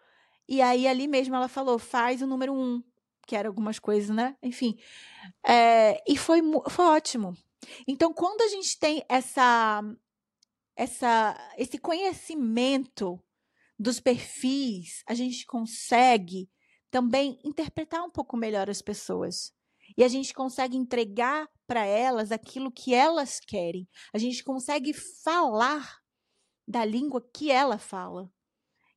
[0.48, 2.84] E aí ali mesmo ela falou: faz o número um,
[3.28, 4.36] que era algumas coisas, né?
[4.42, 4.78] Enfim.
[5.46, 7.36] É, e foi, foi ótimo.
[7.88, 9.84] Então, quando a gente tem essa
[10.76, 13.22] essa, esse conhecimento
[13.78, 16.50] dos perfis, a gente consegue
[16.90, 19.54] também interpretar um pouco melhor as pessoas.
[19.98, 23.88] E a gente consegue entregar para elas aquilo que elas querem.
[24.14, 26.00] A gente consegue falar
[26.68, 28.32] da língua que ela fala.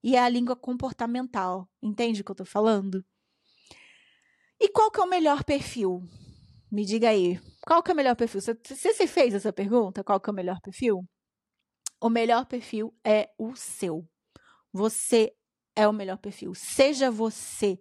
[0.03, 1.69] E é a língua comportamental.
[1.83, 3.05] Entende o que eu estou falando?
[4.65, 6.03] E qual que é o melhor perfil?
[6.73, 7.39] Me diga aí.
[7.67, 8.41] Qual que é o melhor perfil?
[8.41, 10.03] Você, você fez essa pergunta?
[10.03, 11.05] Qual que é o melhor perfil?
[12.01, 14.09] O melhor perfil é o seu.
[14.73, 15.35] Você
[15.77, 16.55] é o melhor perfil.
[16.55, 17.79] Seja você.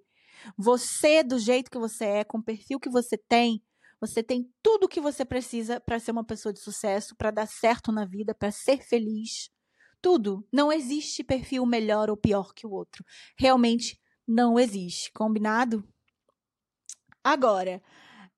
[0.57, 3.63] Você, do jeito que você é, com o perfil que você tem,
[4.01, 7.47] você tem tudo o que você precisa para ser uma pessoa de sucesso, para dar
[7.47, 9.49] certo na vida, para ser feliz.
[10.01, 10.45] Tudo.
[10.51, 13.05] Não existe perfil melhor ou pior que o outro.
[13.39, 15.09] Realmente não existe.
[15.13, 15.81] Combinado?
[17.23, 17.81] Agora,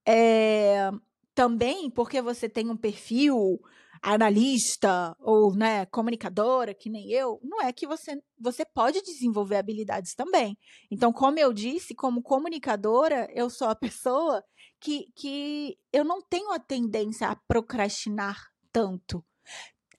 [0.07, 0.91] é,
[1.33, 3.59] também porque você tem um perfil
[4.01, 10.13] analista ou né, comunicadora, que nem eu, não é que você, você pode desenvolver habilidades
[10.13, 10.55] também.
[10.91, 14.43] Então, como eu disse, como comunicadora, eu sou a pessoa
[14.79, 18.37] que, que eu não tenho a tendência a procrastinar
[18.71, 19.25] tanto.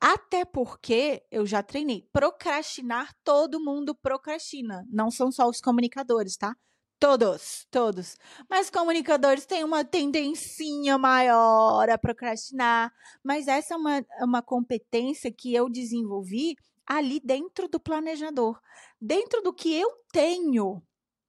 [0.01, 2.07] Até porque eu já treinei.
[2.12, 4.85] Procrastinar, todo mundo procrastina.
[4.88, 6.55] Não são só os comunicadores, tá?
[6.98, 8.16] Todos, todos.
[8.48, 12.92] Mas comunicadores têm uma tendencinha maior a procrastinar.
[13.22, 16.56] Mas essa é uma, uma competência que eu desenvolvi
[16.87, 18.59] ali dentro do planejador.
[19.00, 20.82] Dentro do que eu tenho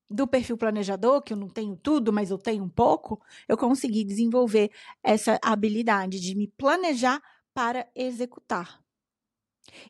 [0.09, 4.05] do perfil planejador, que eu não tenho tudo, mas eu tenho um pouco, eu consegui
[4.05, 4.71] desenvolver
[5.03, 7.21] essa habilidade de me planejar
[7.53, 8.81] para executar.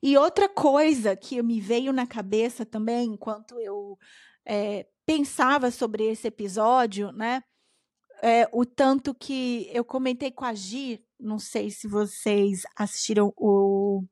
[0.01, 3.95] E outra coisa que me veio na cabeça também, enquanto eu
[4.43, 7.41] é, pensava sobre esse episódio, né?
[8.21, 14.03] É, o tanto que eu comentei com a Gi, não sei se vocês assistiram o,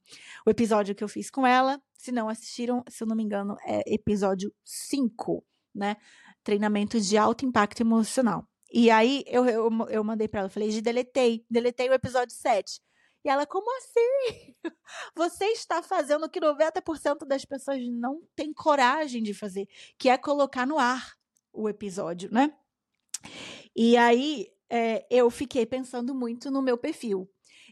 [0.46, 1.82] o episódio que eu fiz com ela.
[1.98, 5.98] Se não assistiram, se eu não me engano, é episódio 5, né?
[6.44, 8.48] Treinamento de alto impacto emocional.
[8.72, 12.80] E aí eu, eu, eu mandei para ela, falei, Gi, deletei, deletei o episódio 7.
[13.26, 14.54] E ela, como assim?
[15.16, 20.18] Você está fazendo o que 90% das pessoas não têm coragem de fazer, que é
[20.18, 21.16] colocar no ar
[21.52, 22.56] o episódio, né?
[23.76, 27.28] E aí é, eu fiquei pensando muito no meu perfil.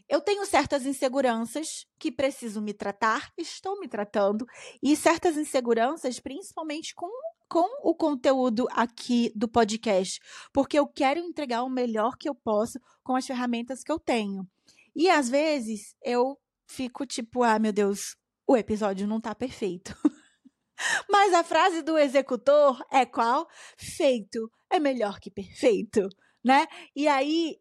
[0.08, 4.44] Eu tenho certas inseguranças que preciso me tratar, estou me tratando,
[4.82, 7.08] e certas inseguranças, principalmente com,
[7.48, 10.20] com o conteúdo aqui do podcast,
[10.52, 14.46] porque eu quero entregar o melhor que eu posso com as ferramentas que eu tenho.
[14.94, 19.96] E às vezes eu fico tipo, ah, meu Deus, o episódio não tá perfeito.
[21.08, 23.48] Mas a frase do executor é qual?
[23.78, 26.08] Feito é melhor que perfeito,
[26.44, 26.66] né?
[26.94, 27.58] E aí,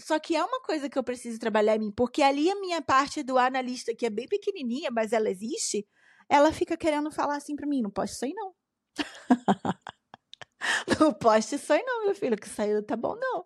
[0.00, 2.80] só que é uma coisa que eu preciso trabalhar em mim, porque ali a minha
[2.80, 5.86] parte do analista, que é bem pequenininha, mas ela existe,
[6.28, 8.54] ela fica querendo falar assim para mim, não posso sair não.
[11.00, 13.44] não poste isso aí não, meu filho, que saiu tá bom não.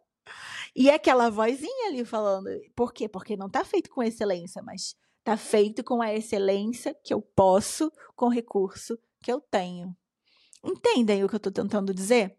[0.79, 3.09] E é aquela vozinha ali falando, por quê?
[3.09, 7.91] Porque não tá feito com excelência, mas tá feito com a excelência que eu posso,
[8.15, 9.97] com o recurso que eu tenho.
[10.63, 12.39] Entendem o que eu tô tentando dizer?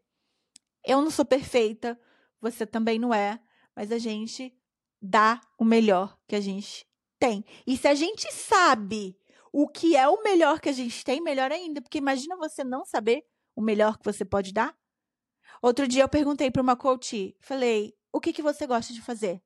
[0.86, 2.00] Eu não sou perfeita,
[2.40, 3.42] você também não é,
[3.76, 4.56] mas a gente
[5.02, 7.44] dá o melhor que a gente tem.
[7.66, 9.18] E se a gente sabe
[9.52, 12.86] o que é o melhor que a gente tem, melhor ainda, porque imagina você não
[12.86, 14.78] saber o melhor que você pode dar.
[15.60, 19.42] Outro dia eu perguntei para uma coach, falei: "O que que você gosta de fazer?"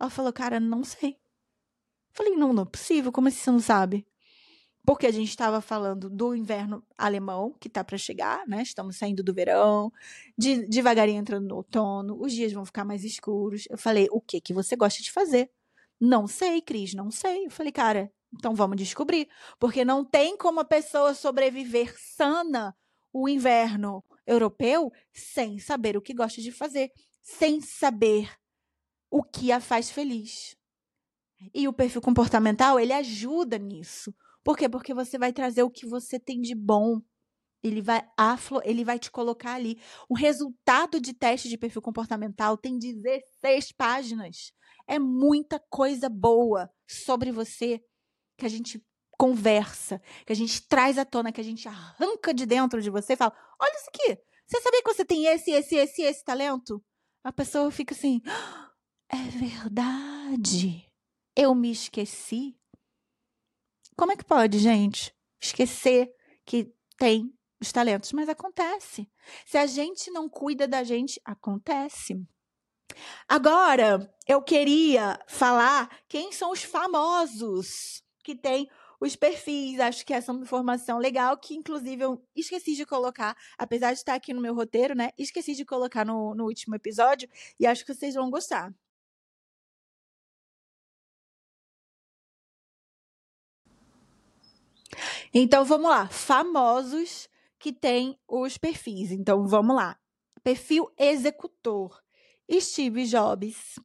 [0.00, 1.18] Ela falou: "Cara, não sei."
[2.12, 4.06] Falei: "Não, não é possível, como assim você não sabe?"
[4.86, 8.62] Porque a gente estava falando do inverno alemão, que está para chegar, né?
[8.62, 9.92] Estamos saindo do verão,
[10.36, 13.64] de, devagarinho entrando no outono, os dias vão ficar mais escuros.
[13.70, 15.50] Eu falei: "O que que você gosta de fazer?"
[16.00, 17.46] Não sei, Cris, não sei.
[17.46, 22.76] Eu falei: "Cara, então vamos descobrir, porque não tem como a pessoa sobreviver sana
[23.12, 26.92] o inverno europeu sem saber o que gosta de fazer,
[27.28, 28.32] sem saber
[29.10, 30.56] o que a faz feliz.
[31.54, 34.14] E o perfil comportamental, ele ajuda nisso.
[34.42, 34.68] Por quê?
[34.68, 37.00] Porque você vai trazer o que você tem de bom.
[37.62, 39.78] Ele vai aflo, ele vai te colocar ali.
[40.08, 44.52] O resultado de teste de perfil comportamental tem 16 páginas.
[44.86, 47.84] É muita coisa boa sobre você
[48.38, 48.82] que a gente
[49.18, 53.12] conversa, que a gente traz à tona, que a gente arranca de dentro de você
[53.12, 56.82] e fala: olha isso aqui, você sabia que você tem esse, esse, esse, esse talento?
[57.28, 58.70] A pessoa fica assim: ah,
[59.06, 60.90] é verdade,
[61.36, 62.56] eu me esqueci.
[63.94, 66.10] Como é que pode, gente, esquecer
[66.46, 68.14] que tem os talentos?
[68.14, 69.10] Mas acontece.
[69.44, 72.14] Se a gente não cuida da gente, acontece.
[73.28, 79.80] Agora, eu queria falar quem são os famosos que têm os perfis.
[79.80, 83.98] Acho que essa é uma informação legal que, inclusive, eu esqueci de colocar, apesar de
[83.98, 85.10] estar aqui no meu roteiro, né?
[85.18, 88.72] Esqueci de colocar no, no último episódio e acho que vocês vão gostar.
[95.32, 99.10] Então vamos lá, famosos que têm os perfis.
[99.10, 99.98] Então vamos lá.
[100.42, 102.02] Perfil executor:
[102.50, 103.78] Steve Jobs,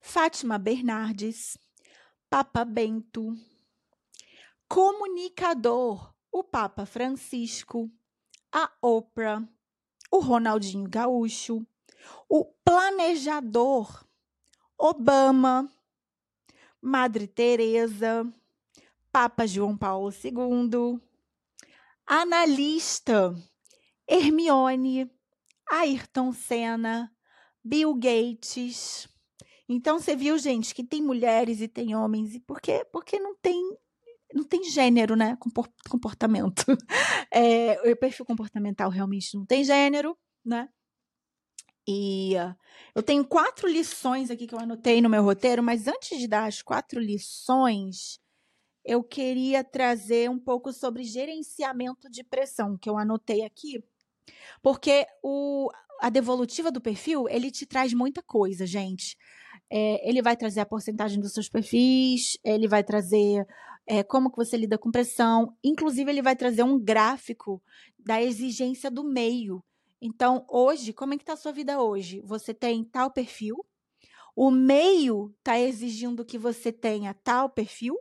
[0.00, 1.56] Fátima Bernardes,
[2.28, 3.34] Papa Bento,
[4.68, 7.90] comunicador, o Papa Francisco,
[8.52, 9.46] a Oprah,
[10.10, 11.66] o Ronaldinho Gaúcho,
[12.28, 14.06] o planejador,
[14.78, 15.70] Obama,
[16.80, 18.30] Madre Teresa,
[19.10, 21.00] Papa João Paulo II,
[22.06, 23.34] analista,
[24.06, 25.10] Hermione,
[25.68, 27.12] Ayrton Senna,
[27.64, 29.08] Bill Gates.
[29.68, 32.34] Então você viu, gente, que tem mulheres e tem homens.
[32.34, 32.86] E por quê?
[32.92, 33.76] Porque não tem
[34.36, 35.36] não tem gênero, né?
[35.88, 36.64] Comportamento.
[37.32, 40.68] É, o perfil comportamental realmente não tem gênero, né?
[41.86, 42.54] E uh,
[42.94, 46.46] eu tenho quatro lições aqui que eu anotei no meu roteiro, mas antes de dar
[46.46, 48.18] as quatro lições,
[48.84, 53.84] eu queria trazer um pouco sobre gerenciamento de pressão, que eu anotei aqui,
[54.62, 55.70] porque o,
[56.00, 59.16] a devolutiva do perfil, ele te traz muita coisa, gente.
[59.70, 63.46] É, ele vai trazer a porcentagem dos seus perfis, ele vai trazer
[63.86, 65.56] é, como que você lida com pressão.
[65.62, 67.62] Inclusive, ele vai trazer um gráfico
[67.98, 69.62] da exigência do meio.
[70.00, 72.20] Então, hoje, como é que está a sua vida hoje?
[72.24, 73.64] Você tem tal perfil,
[74.34, 77.96] o meio está exigindo que você tenha tal perfil,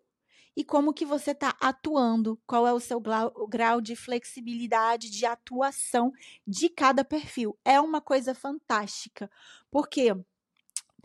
[0.55, 6.11] e como que você está atuando, qual é o seu grau, de flexibilidade de atuação
[6.47, 7.57] de cada perfil.
[7.65, 9.29] É uma coisa fantástica.
[9.69, 10.15] Por quê?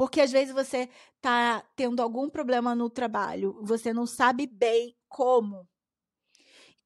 [0.00, 5.68] Porque às vezes você está tendo algum problema no trabalho, você não sabe bem como.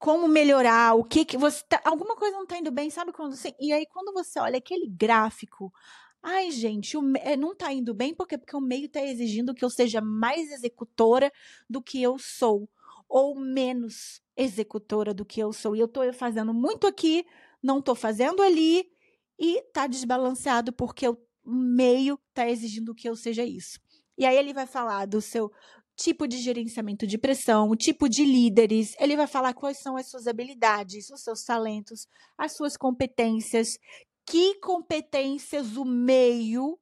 [0.00, 3.36] Como melhorar, o que que você tá, alguma coisa não está indo bem, sabe quando
[3.36, 5.72] você, e aí quando você olha aquele gráfico,
[6.20, 9.64] ai gente, o, é, não está indo bem porque porque o meio está exigindo que
[9.64, 11.30] eu seja mais executora
[11.70, 12.68] do que eu sou
[13.08, 15.76] ou menos executora do que eu sou.
[15.76, 17.24] E eu estou fazendo muito aqui,
[17.62, 18.90] não estou fazendo ali
[19.38, 23.78] e está desbalanceado porque eu meio está exigindo que eu seja isso.
[24.16, 25.50] E aí ele vai falar do seu
[25.96, 30.08] tipo de gerenciamento de pressão, o tipo de líderes, ele vai falar quais são as
[30.08, 33.78] suas habilidades, os seus talentos, as suas competências,
[34.26, 36.78] que competências o meio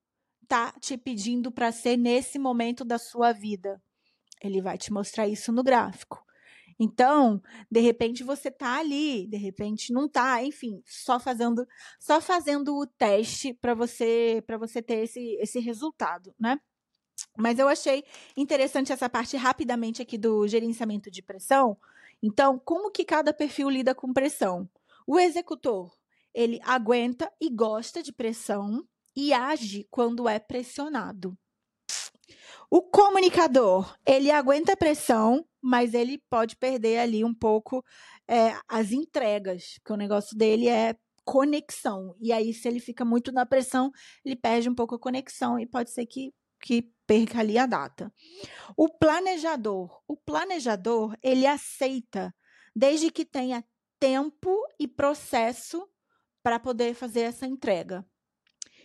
[0.49, 3.83] tá te pedindo para ser nesse momento da sua vida.
[4.43, 6.23] Ele vai te mostrar isso no gráfico.
[6.85, 11.65] Então, de repente você tá ali, de repente não tá, enfim, só fazendo
[12.01, 16.61] só fazendo o teste para você para você ter esse esse resultado, né?
[17.39, 18.05] Mas eu achei
[18.37, 21.79] interessante essa parte rapidamente aqui do gerenciamento de pressão.
[22.21, 24.69] Então, como que cada perfil lida com pressão?
[25.07, 25.97] O executor,
[26.35, 31.39] ele aguenta e gosta de pressão e age quando é pressionado.
[32.69, 37.85] O comunicador, ele aguenta a pressão, mas ele pode perder ali um pouco
[38.29, 42.17] é, as entregas, porque o negócio dele é conexão.
[42.21, 43.93] E aí, se ele fica muito na pressão,
[44.25, 48.13] ele perde um pouco a conexão e pode ser que, que perca ali a data.
[48.77, 52.35] O planejador, o planejador, ele aceita
[52.75, 53.65] desde que tenha
[54.01, 55.89] tempo e processo
[56.43, 58.05] para poder fazer essa entrega.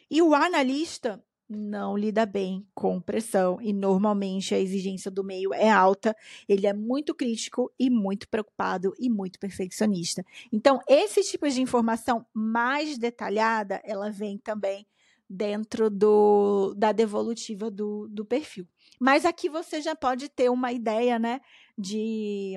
[0.09, 5.69] E o analista, não lida bem com pressão e normalmente a exigência do meio é
[5.69, 6.15] alta.
[6.47, 10.25] Ele é muito crítico e muito preocupado e muito perfeccionista.
[10.51, 14.85] Então, esse tipo de informação mais detalhada, ela vem também
[15.29, 18.67] dentro do, da devolutiva do, do perfil.
[18.99, 21.41] Mas aqui você já pode ter uma ideia, né,
[21.77, 22.55] de,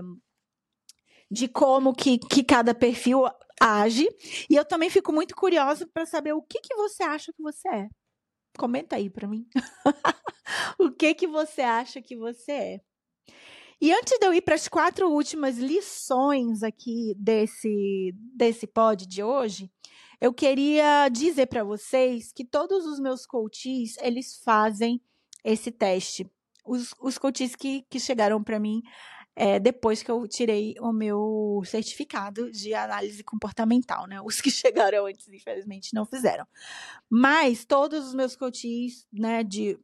[1.31, 3.25] de como que, que cada perfil
[3.61, 4.09] age.
[4.49, 7.69] E eu também fico muito curiosa para saber o que, que você acha que você
[7.69, 7.89] é.
[8.59, 9.47] Comenta aí para mim.
[10.79, 12.81] o que que você acha que você é?
[13.81, 19.23] E antes de eu ir para as quatro últimas lições aqui desse desse pod de
[19.23, 19.71] hoje,
[20.21, 25.01] eu queria dizer para vocês que todos os meus coaches, eles fazem
[25.43, 26.31] esse teste.
[26.67, 28.83] Os, os coaches que, que chegaram para mim
[29.37, 34.21] é, depois que eu tirei o meu certificado de análise comportamental, né?
[34.21, 36.47] Os que chegaram antes, infelizmente, não fizeram.
[37.09, 39.79] Mas todos os meus coaches, né, de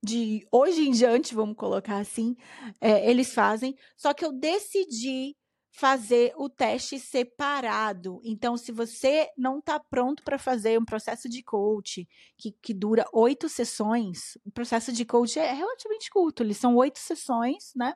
[0.00, 2.36] de hoje em diante, vamos colocar assim,
[2.80, 3.74] é, eles fazem.
[3.96, 5.36] Só que eu decidi
[5.70, 8.20] fazer o teste separado.
[8.24, 13.06] Então, se você não está pronto para fazer um processo de coach que, que dura
[13.12, 17.94] oito sessões, o processo de coach é relativamente curto, eles são oito sessões, né?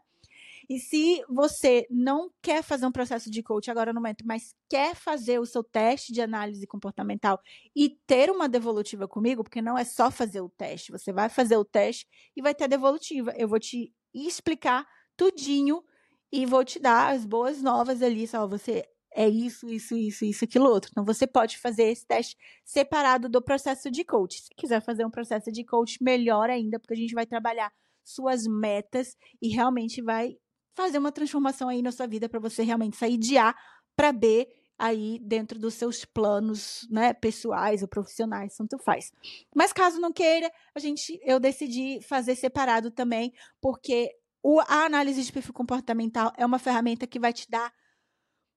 [0.69, 4.95] E se você não quer fazer um processo de coach agora no momento, mas quer
[4.95, 7.41] fazer o seu teste de análise comportamental
[7.75, 11.57] e ter uma devolutiva comigo, porque não é só fazer o teste, você vai fazer
[11.57, 12.07] o teste
[12.37, 13.33] e vai ter a devolutiva.
[13.37, 14.87] Eu vou te explicar
[15.17, 15.83] tudinho
[16.31, 18.85] e vou te dar as boas novas ali, só você
[19.15, 20.91] é isso, isso, isso, isso, aquilo outro.
[20.91, 24.43] Então você pode fazer esse teste separado do processo de coach.
[24.43, 27.71] Se quiser fazer um processo de coach, melhor ainda, porque a gente vai trabalhar
[28.03, 30.37] suas metas e realmente vai
[30.75, 33.55] fazer uma transformação aí na sua vida para você realmente sair de A
[33.97, 34.49] para B
[34.79, 39.13] aí dentro dos seus planos, né, pessoais ou profissionais, tanto faz.
[39.55, 44.11] Mas caso não queira, a gente eu decidi fazer separado também, porque
[44.43, 47.73] o, a análise de perfil comportamental é uma ferramenta que vai te dar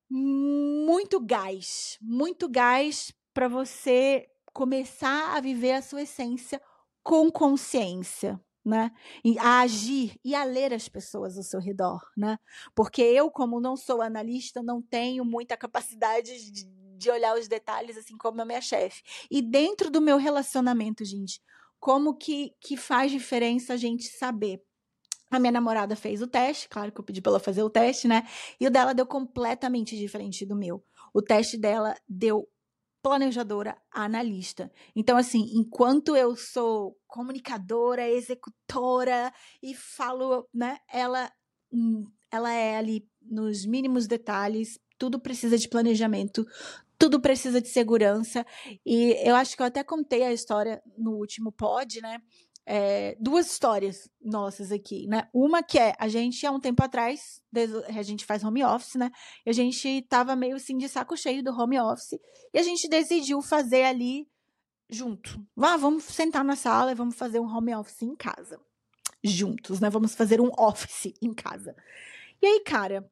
[0.09, 6.61] muito gás, muito gás para você começar a viver a sua essência
[7.03, 8.91] com consciência né?
[9.39, 12.38] A agir e a ler as pessoas ao seu redor, né?
[12.74, 16.66] Porque eu, como não sou analista, não tenho muita capacidade de,
[16.97, 19.03] de olhar os detalhes assim como a minha chefe.
[19.30, 21.39] E dentro do meu relacionamento, gente,
[21.80, 24.59] como que, que faz diferença a gente saber?
[25.30, 28.07] A minha namorada fez o teste, claro que eu pedi para ela fazer o teste,
[28.07, 28.24] né?
[28.59, 30.84] E o dela deu completamente diferente do meu.
[31.13, 32.47] O teste dela deu
[33.05, 34.71] planejadora, analista.
[34.95, 39.31] Então, assim, enquanto eu sou comunicadora, executora
[39.61, 41.31] e falo, né, ela,
[41.71, 46.47] hum, ela é ali nos mínimos detalhes, tudo precisa de planejamento,
[46.97, 48.43] tudo precisa de segurança.
[48.83, 52.19] E eu acho que eu até contei a história no último pod, né?
[52.66, 55.30] É, duas histórias nossas aqui, né?
[55.34, 57.41] Uma que é, a gente há um tempo atrás,
[57.88, 59.11] a gente faz home office, né?
[59.45, 62.20] E a gente tava meio assim de saco cheio do home office
[62.53, 64.28] e a gente decidiu fazer ali
[64.89, 65.39] junto.
[65.57, 68.59] Ah, vamos sentar na sala e vamos fazer um home office em casa.
[69.24, 69.89] Juntos, né?
[69.89, 71.76] Vamos fazer um office em casa.
[72.41, 73.09] E aí, cara,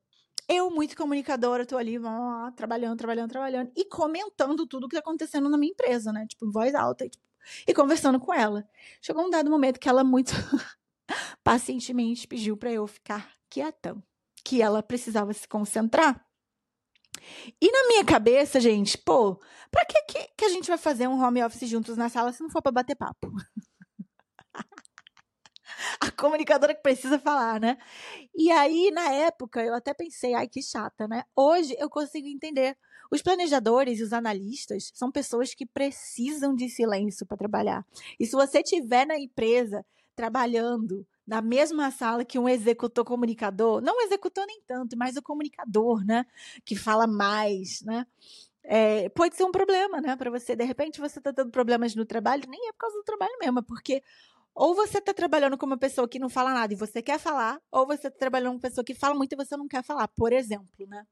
[0.47, 5.49] eu, muito comunicadora, tô ali, ó, trabalhando, trabalhando, trabalhando, e comentando tudo que tá acontecendo
[5.49, 6.26] na minha empresa, né?
[6.28, 7.24] Tipo, em voz alta, tipo,
[7.67, 8.67] e conversando com ela.
[9.01, 10.33] Chegou um dado momento que ela muito
[11.43, 13.95] pacientemente pediu para eu ficar quieta,
[14.43, 16.25] que ela precisava se concentrar.
[17.61, 19.35] E na minha cabeça, gente, pô,
[19.71, 22.41] pra que, que, que a gente vai fazer um home office juntos na sala se
[22.41, 23.31] não for para bater papo?
[26.01, 27.77] a comunicadora que precisa falar, né?
[28.35, 31.23] E aí, na época, eu até pensei, ai, que chata, né?
[31.35, 32.77] Hoje eu consigo entender.
[33.12, 37.86] Os planejadores e os analistas são pessoas que precisam de silêncio para trabalhar.
[38.20, 39.86] E se você estiver na empresa
[40.16, 46.06] trabalhando, na mesma sala que um executor comunicador, não executor nem tanto, mas o comunicador,
[46.06, 46.26] né?
[46.66, 48.06] Que fala mais, né?
[48.66, 50.56] É, pode ser um problema, né, para você.
[50.56, 53.60] De repente você está tendo problemas no trabalho, nem é por causa do trabalho mesmo,
[53.60, 54.01] é porque
[54.56, 57.60] ou você está trabalhando com uma pessoa que não fala nada e você quer falar,
[57.72, 60.08] ou você está trabalhando com uma pessoa que fala muito e você não quer falar,
[60.10, 61.06] por exemplo, né?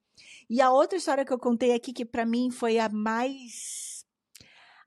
[0.49, 4.05] E a outra história que eu contei aqui, que para mim foi a mais.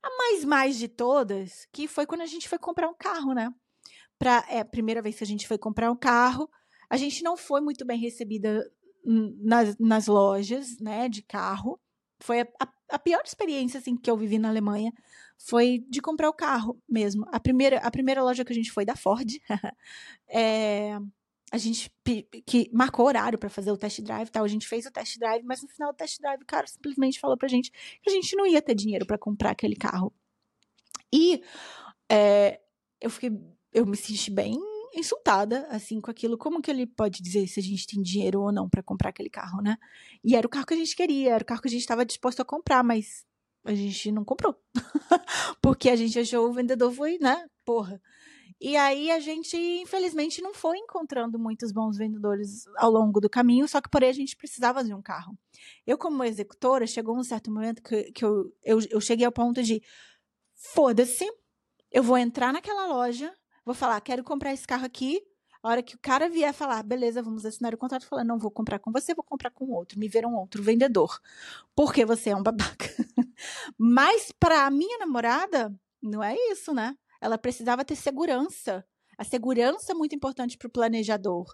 [0.03, 3.53] a mais mais de todas, que foi quando a gente foi comprar um carro, né?
[4.19, 6.49] Pra, é a primeira vez que a gente foi comprar um carro,
[6.89, 8.65] a gente não foi muito bem recebida
[9.05, 11.81] nas, nas lojas, né, de carro.
[12.25, 14.91] Foi a, a, a pior experiência, assim, que eu vivi na Alemanha
[15.37, 17.27] foi de comprar o carro mesmo.
[17.31, 19.29] A primeira, a primeira loja que a gente foi da Ford,
[20.27, 20.97] é,
[21.53, 21.93] a gente
[22.47, 24.43] que marcou horário para fazer o test drive, tal.
[24.43, 27.21] A gente fez o test drive, mas no final do test drive o cara simplesmente
[27.21, 30.11] falou pra gente que a gente não ia ter dinheiro para comprar aquele carro.
[31.13, 31.43] E
[32.11, 32.59] é,
[33.03, 33.39] eu fiquei,
[33.71, 34.59] eu me senti bem
[34.99, 36.39] insultada, assim, com aquilo.
[36.39, 39.31] Como que ele pode dizer se a gente tem dinheiro ou não para comprar aquele
[39.31, 39.77] carro, né?
[40.23, 42.05] E era o carro que a gente queria, era o carro que a gente estava
[42.05, 43.25] disposto a comprar, mas
[43.65, 44.55] a gente não comprou.
[45.63, 47.47] Porque a gente achou o vendedor foi, né?
[47.65, 48.01] Porra.
[48.61, 53.67] E aí a gente, infelizmente, não foi encontrando muitos bons vendedores ao longo do caminho,
[53.69, 55.37] só que porém a gente precisava de um carro.
[55.87, 59.63] Eu, como executora, chegou um certo momento que, que eu, eu, eu cheguei ao ponto
[59.63, 59.83] de
[60.55, 61.27] foda-se,
[61.91, 63.35] eu vou entrar naquela loja,
[63.65, 65.23] vou falar, quero comprar esse carro aqui,
[65.63, 68.51] a hora que o cara vier falar, beleza, vamos assinar o contrato, falar, não vou
[68.51, 71.19] comprar com você, vou comprar com outro, me ver um outro vendedor,
[71.75, 72.87] porque você é um babaca.
[73.79, 76.95] Mas para a minha namorada, não é isso, né?
[77.19, 78.87] Ela precisava ter segurança.
[79.17, 81.47] A segurança é muito importante para o planejador.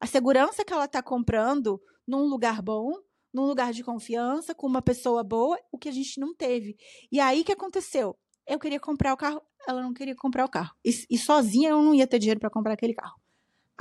[0.00, 2.92] A segurança que ela está comprando num lugar bom,
[3.32, 6.76] num lugar de confiança, com uma pessoa boa, o que a gente não teve.
[7.12, 8.18] E aí que aconteceu?
[8.44, 10.74] Eu queria comprar o carro, ela não queria comprar o carro.
[10.84, 13.22] E, e sozinha eu não ia ter dinheiro para comprar aquele carro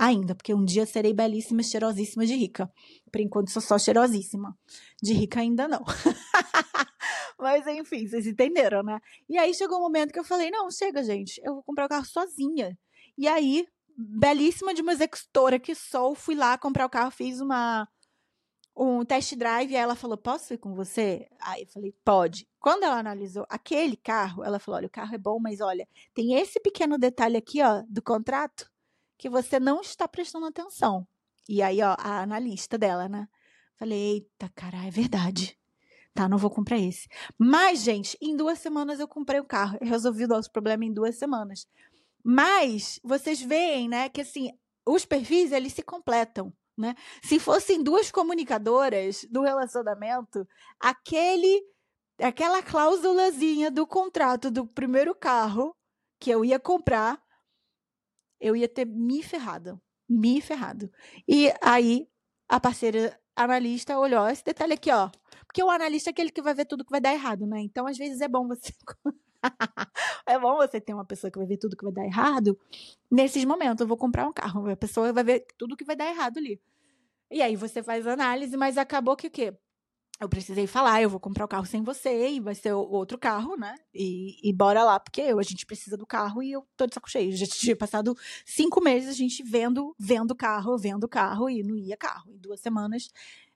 [0.02, 2.72] ainda, porque um dia serei belíssima, cheirosíssima de rica.
[3.12, 4.58] Por enquanto sou só cheirosíssima.
[5.02, 5.84] De rica ainda não.
[7.38, 9.00] Mas enfim, vocês entenderam, né?
[9.30, 11.90] E aí chegou um momento que eu falei: não, chega, gente, eu vou comprar o
[11.90, 12.76] carro sozinha.
[13.16, 17.88] E aí, belíssima de uma executora que sou, fui lá comprar o carro, fiz uma
[18.76, 21.28] um test drive e ela falou: Posso ir com você?
[21.40, 22.48] Aí eu falei: Pode.
[22.60, 26.34] Quando ela analisou aquele carro, ela falou: Olha, o carro é bom, mas olha, tem
[26.34, 28.70] esse pequeno detalhe aqui, ó, do contrato
[29.18, 31.08] que você não está prestando atenção.
[31.48, 33.28] E aí, ó, a analista dela, né?
[33.76, 35.58] Falei, eita, cara, é verdade.
[36.14, 37.08] Tá, não vou comprar esse.
[37.38, 39.78] Mas, gente, em duas semanas eu comprei o carro.
[39.80, 41.68] Eu resolvi o nosso problema em duas semanas.
[42.24, 44.52] Mas, vocês veem, né, que assim,
[44.86, 46.54] os perfis, eles se completam.
[46.78, 46.96] Né?
[47.24, 50.48] Se fossem duas comunicadoras do relacionamento,
[50.80, 51.64] aquele
[52.20, 55.76] aquela cláusulazinha do contrato do primeiro carro
[56.20, 57.22] que eu ia comprar
[58.42, 59.80] eu ia ter me ferrado.
[60.10, 60.92] Me ferrado.
[61.28, 62.10] E aí,
[62.50, 65.10] a parceira analista olhou esse detalhe aqui, ó.
[65.46, 67.62] Porque o analista é aquele que vai ver tudo que vai dar errado, né?
[67.62, 68.74] Então, às vezes, é bom você.
[70.28, 72.58] é bom você ter uma pessoa que vai ver tudo que vai dar errado.
[73.10, 74.70] Nesses momentos, eu vou comprar um carro.
[74.70, 76.62] A pessoa vai ver tudo que vai dar errado ali.
[77.30, 79.54] E aí você faz análise, mas acabou que o quê?
[80.22, 83.58] eu precisei falar, eu vou comprar o carro sem você e vai ser outro carro,
[83.58, 83.74] né?
[83.92, 86.94] E, e bora lá, porque eu, a gente precisa do carro e eu tô de
[86.94, 87.36] saco cheio.
[87.36, 88.16] Já tinha passado
[88.46, 92.32] cinco meses a gente vendo, vendo carro, vendo carro e não ia carro.
[92.32, 93.10] Em duas semanas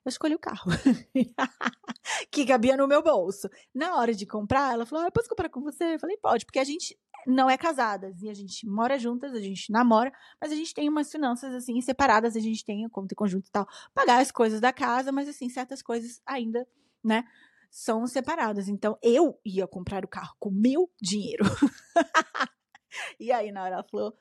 [0.06, 0.70] eu escolhi o carro
[2.30, 3.48] que cabia no meu bolso.
[3.74, 5.94] Na hora de comprar, ela falou: ah, posso comprar com você?
[5.94, 6.96] Eu falei: pode, porque a gente
[7.26, 10.88] não é casadas e a gente mora juntas, a gente namora, mas a gente tem
[10.88, 14.60] umas finanças assim separadas, a gente tem conta em conjunto e tal, pagar as coisas
[14.60, 16.64] da casa, mas assim, certas coisas ainda,
[17.02, 17.24] né,
[17.68, 18.68] são separadas.
[18.68, 21.44] Então eu ia comprar o carro com meu dinheiro.
[23.18, 24.16] e aí na hora ela falou: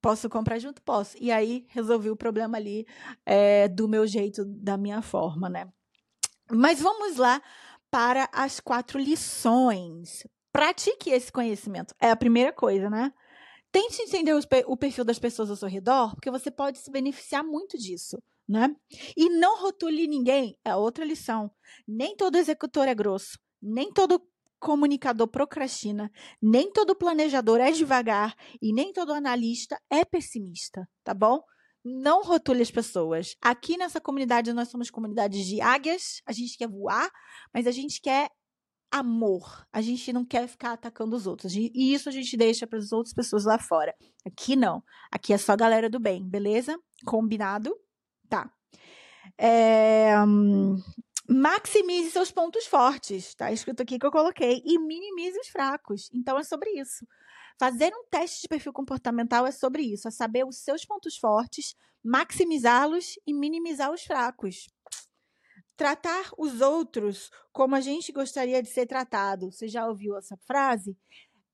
[0.00, 0.82] Posso comprar junto?
[0.82, 1.16] Posso.
[1.20, 2.86] E aí resolvi o problema ali
[3.24, 5.70] é, do meu jeito, da minha forma, né?
[6.50, 7.40] Mas vamos lá
[7.90, 11.94] para as quatro lições pratique esse conhecimento.
[12.00, 13.12] É a primeira coisa, né?
[13.72, 14.34] Tente entender
[14.66, 18.74] o perfil das pessoas ao seu redor, porque você pode se beneficiar muito disso, né?
[19.16, 21.50] E não rotule ninguém, é outra lição.
[21.86, 24.20] Nem todo executor é grosso, nem todo
[24.60, 31.42] comunicador procrastina, nem todo planejador é devagar e nem todo analista é pessimista, tá bom?
[31.82, 33.34] Não rotule as pessoas.
[33.40, 37.10] Aqui nessa comunidade nós somos comunidades de águias, a gente quer voar,
[37.54, 38.28] mas a gente quer
[38.90, 39.66] amor.
[39.72, 41.54] A gente não quer ficar atacando os outros.
[41.54, 43.94] E isso a gente deixa para as outras pessoas lá fora.
[44.26, 44.82] Aqui não.
[45.10, 46.76] Aqui é só galera do bem, beleza?
[47.06, 47.74] Combinado?
[48.28, 48.50] Tá.
[49.38, 50.14] É,
[51.30, 53.34] maximize seus pontos fortes.
[53.36, 54.62] Tá escrito aqui que eu coloquei.
[54.64, 56.10] E minimize os fracos.
[56.12, 57.06] Então é sobre isso.
[57.58, 61.76] Fazer um teste de perfil comportamental é sobre isso, é saber os seus pontos fortes,
[62.02, 64.66] maximizá-los e minimizar os fracos.
[65.76, 69.52] Tratar os outros como a gente gostaria de ser tratado.
[69.52, 70.96] Você já ouviu essa frase?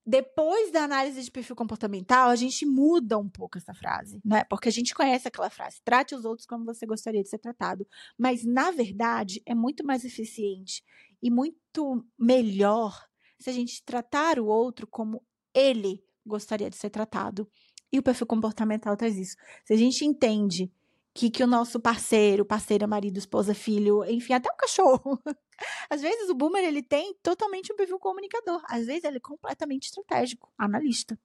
[0.09, 4.45] Depois da análise de perfil comportamental, a gente muda um pouco essa frase, né?
[4.45, 7.85] Porque a gente conhece aquela frase: trate os outros como você gostaria de ser tratado.
[8.17, 10.81] Mas, na verdade, é muito mais eficiente
[11.21, 13.05] e muito melhor
[13.37, 15.21] se a gente tratar o outro como
[15.53, 17.45] ele gostaria de ser tratado.
[17.91, 19.35] E o perfil comportamental traz isso.
[19.65, 20.71] Se a gente entende
[21.13, 25.19] que, que o nosso parceiro, parceira, marido, esposa, filho, enfim, até o cachorro.
[25.89, 29.85] Às vezes o boomer ele tem totalmente um perfil comunicador, às vezes ele é completamente
[29.85, 31.19] estratégico, analista.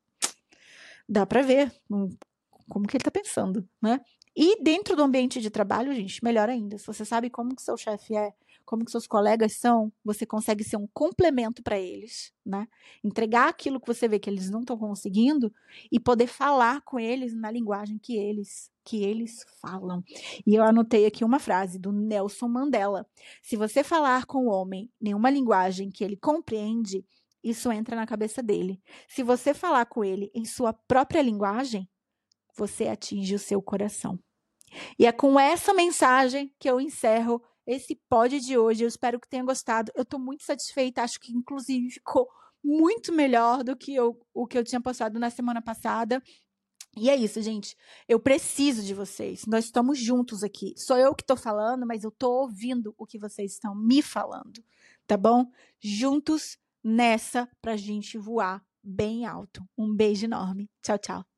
[1.09, 1.73] Dá para ver
[2.69, 4.01] como que ele tá pensando, né?
[4.35, 7.77] E dentro do ambiente de trabalho, gente, melhor ainda, se você sabe como que seu
[7.77, 8.33] chefe é,
[8.65, 12.67] como que seus colegas são, você consegue ser um complemento para eles, né?
[13.03, 15.53] Entregar aquilo que você vê que eles não estão conseguindo
[15.91, 20.03] e poder falar com eles na linguagem que eles que eles falam.
[20.45, 23.07] E eu anotei aqui uma frase do Nelson Mandela:
[23.41, 27.05] Se você falar com o homem nenhuma linguagem que ele compreende,
[27.43, 28.81] isso entra na cabeça dele.
[29.09, 31.89] Se você falar com ele em sua própria linguagem,
[32.57, 34.19] você atinge o seu coração.
[34.99, 38.85] E é com essa mensagem que eu encerro esse pod de hoje.
[38.85, 39.93] Eu espero que tenha gostado.
[39.95, 42.29] Eu estou muito satisfeita, acho que inclusive ficou
[42.63, 46.23] muito melhor do que eu, o que eu tinha postado na semana passada.
[46.97, 47.75] E é isso, gente.
[48.07, 49.47] Eu preciso de vocês.
[49.47, 50.75] Nós estamos juntos aqui.
[50.77, 54.63] Sou eu que estou falando, mas eu estou ouvindo o que vocês estão me falando.
[55.07, 55.51] Tá bom?
[55.81, 59.65] Juntos nessa pra gente voar bem alto.
[59.77, 60.69] Um beijo enorme.
[60.83, 61.32] Tchau, tchau.